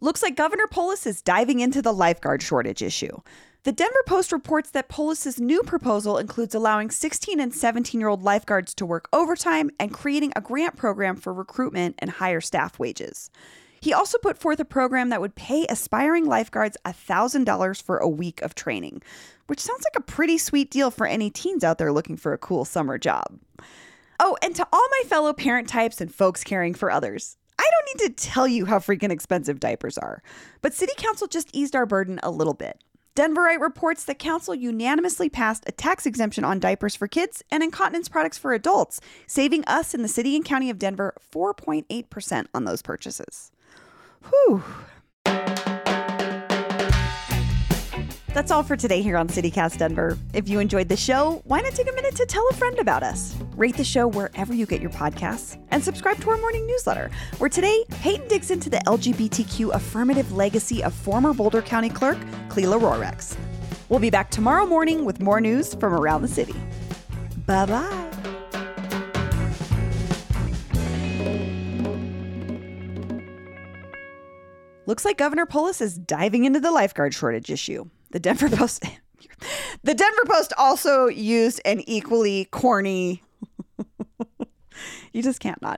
Looks 0.00 0.22
like 0.22 0.36
Governor 0.36 0.68
Polis 0.70 1.08
is 1.08 1.20
diving 1.20 1.58
into 1.58 1.82
the 1.82 1.92
lifeguard 1.92 2.40
shortage 2.40 2.82
issue. 2.82 3.18
The 3.64 3.72
Denver 3.72 4.04
Post 4.06 4.30
reports 4.30 4.70
that 4.70 4.88
Polis's 4.88 5.40
new 5.40 5.62
proposal 5.64 6.16
includes 6.16 6.54
allowing 6.54 6.90
16 6.90 7.40
and 7.40 7.52
17 7.52 8.00
year 8.00 8.08
old 8.08 8.22
lifeguards 8.22 8.72
to 8.74 8.86
work 8.86 9.08
overtime 9.12 9.70
and 9.80 9.92
creating 9.92 10.32
a 10.36 10.40
grant 10.40 10.76
program 10.76 11.16
for 11.16 11.34
recruitment 11.34 11.96
and 11.98 12.08
higher 12.08 12.40
staff 12.40 12.78
wages. 12.78 13.30
He 13.80 13.92
also 13.92 14.16
put 14.18 14.38
forth 14.38 14.60
a 14.60 14.64
program 14.64 15.08
that 15.08 15.20
would 15.20 15.34
pay 15.34 15.66
aspiring 15.68 16.24
lifeguards 16.24 16.76
$1,000 16.84 17.82
for 17.82 17.98
a 17.98 18.08
week 18.08 18.40
of 18.42 18.54
training, 18.54 19.02
which 19.48 19.60
sounds 19.60 19.84
like 19.84 19.96
a 19.96 20.06
pretty 20.06 20.38
sweet 20.38 20.70
deal 20.70 20.90
for 20.90 21.06
any 21.06 21.28
teens 21.28 21.64
out 21.64 21.78
there 21.78 21.92
looking 21.92 22.16
for 22.16 22.32
a 22.32 22.38
cool 22.38 22.64
summer 22.64 22.96
job. 22.96 23.38
Oh, 24.20 24.36
and 24.40 24.54
to 24.54 24.66
all 24.72 24.88
my 25.02 25.08
fellow 25.08 25.32
parent 25.32 25.68
types 25.68 26.00
and 26.00 26.14
folks 26.14 26.44
caring 26.44 26.74
for 26.74 26.90
others, 26.92 27.36
I 27.58 27.68
don't 27.70 28.02
need 28.02 28.16
to 28.16 28.22
tell 28.28 28.46
you 28.46 28.66
how 28.66 28.78
freaking 28.78 29.10
expensive 29.10 29.58
diapers 29.58 29.98
are, 29.98 30.22
but 30.62 30.74
City 30.74 30.92
Council 30.96 31.26
just 31.26 31.50
eased 31.52 31.74
our 31.74 31.86
burden 31.86 32.20
a 32.22 32.30
little 32.30 32.54
bit. 32.54 32.82
Denverite 33.18 33.60
reports 33.60 34.04
that 34.04 34.20
council 34.20 34.54
unanimously 34.54 35.28
passed 35.28 35.64
a 35.66 35.72
tax 35.72 36.06
exemption 36.06 36.44
on 36.44 36.60
diapers 36.60 36.94
for 36.94 37.08
kids 37.08 37.42
and 37.50 37.64
incontinence 37.64 38.08
products 38.08 38.38
for 38.38 38.52
adults, 38.52 39.00
saving 39.26 39.64
us 39.64 39.92
in 39.92 40.02
the 40.02 40.08
city 40.08 40.36
and 40.36 40.44
county 40.44 40.70
of 40.70 40.78
Denver 40.78 41.12
4.8% 41.34 42.46
on 42.54 42.64
those 42.64 42.80
purchases. 42.80 43.50
Whew. 44.22 44.62
That's 48.38 48.52
all 48.52 48.62
for 48.62 48.76
today 48.76 49.02
here 49.02 49.16
on 49.16 49.26
CityCast 49.26 49.78
Denver. 49.78 50.16
If 50.32 50.48
you 50.48 50.60
enjoyed 50.60 50.88
the 50.88 50.96
show, 50.96 51.42
why 51.46 51.60
not 51.60 51.72
take 51.72 51.90
a 51.90 51.92
minute 51.92 52.14
to 52.14 52.24
tell 52.24 52.46
a 52.52 52.54
friend 52.54 52.78
about 52.78 53.02
us? 53.02 53.34
Rate 53.56 53.76
the 53.76 53.82
show 53.82 54.06
wherever 54.06 54.54
you 54.54 54.64
get 54.64 54.80
your 54.80 54.92
podcasts 54.92 55.60
and 55.72 55.82
subscribe 55.82 56.20
to 56.20 56.30
our 56.30 56.36
morning 56.36 56.64
newsletter, 56.64 57.10
where 57.38 57.50
today 57.50 57.84
Peyton 57.90 58.28
digs 58.28 58.52
into 58.52 58.70
the 58.70 58.76
LGBTQ 58.86 59.74
affirmative 59.74 60.30
legacy 60.34 60.84
of 60.84 60.94
former 60.94 61.34
Boulder 61.34 61.60
County 61.62 61.88
Clerk 61.88 62.16
Clela 62.48 62.80
Rorex. 62.80 63.36
We'll 63.88 63.98
be 63.98 64.08
back 64.08 64.30
tomorrow 64.30 64.66
morning 64.66 65.04
with 65.04 65.18
more 65.18 65.40
news 65.40 65.74
from 65.74 65.92
around 65.92 66.22
the 66.22 66.28
city. 66.28 66.54
Bye 67.44 67.66
bye. 67.66 68.04
Looks 74.86 75.04
like 75.04 75.18
Governor 75.18 75.44
Polis 75.44 75.80
is 75.80 75.98
diving 75.98 76.44
into 76.44 76.60
the 76.60 76.70
lifeguard 76.70 77.12
shortage 77.12 77.50
issue. 77.50 77.90
The 78.10 78.20
Denver 78.20 78.48
Post 78.48 78.84
The 79.84 79.94
Denver 79.94 80.24
Post 80.26 80.52
also 80.58 81.06
used 81.06 81.60
an 81.64 81.80
equally 81.86 82.46
corny 82.46 83.22
You 85.12 85.22
just 85.22 85.40
can't 85.40 85.60
not. 85.62 85.76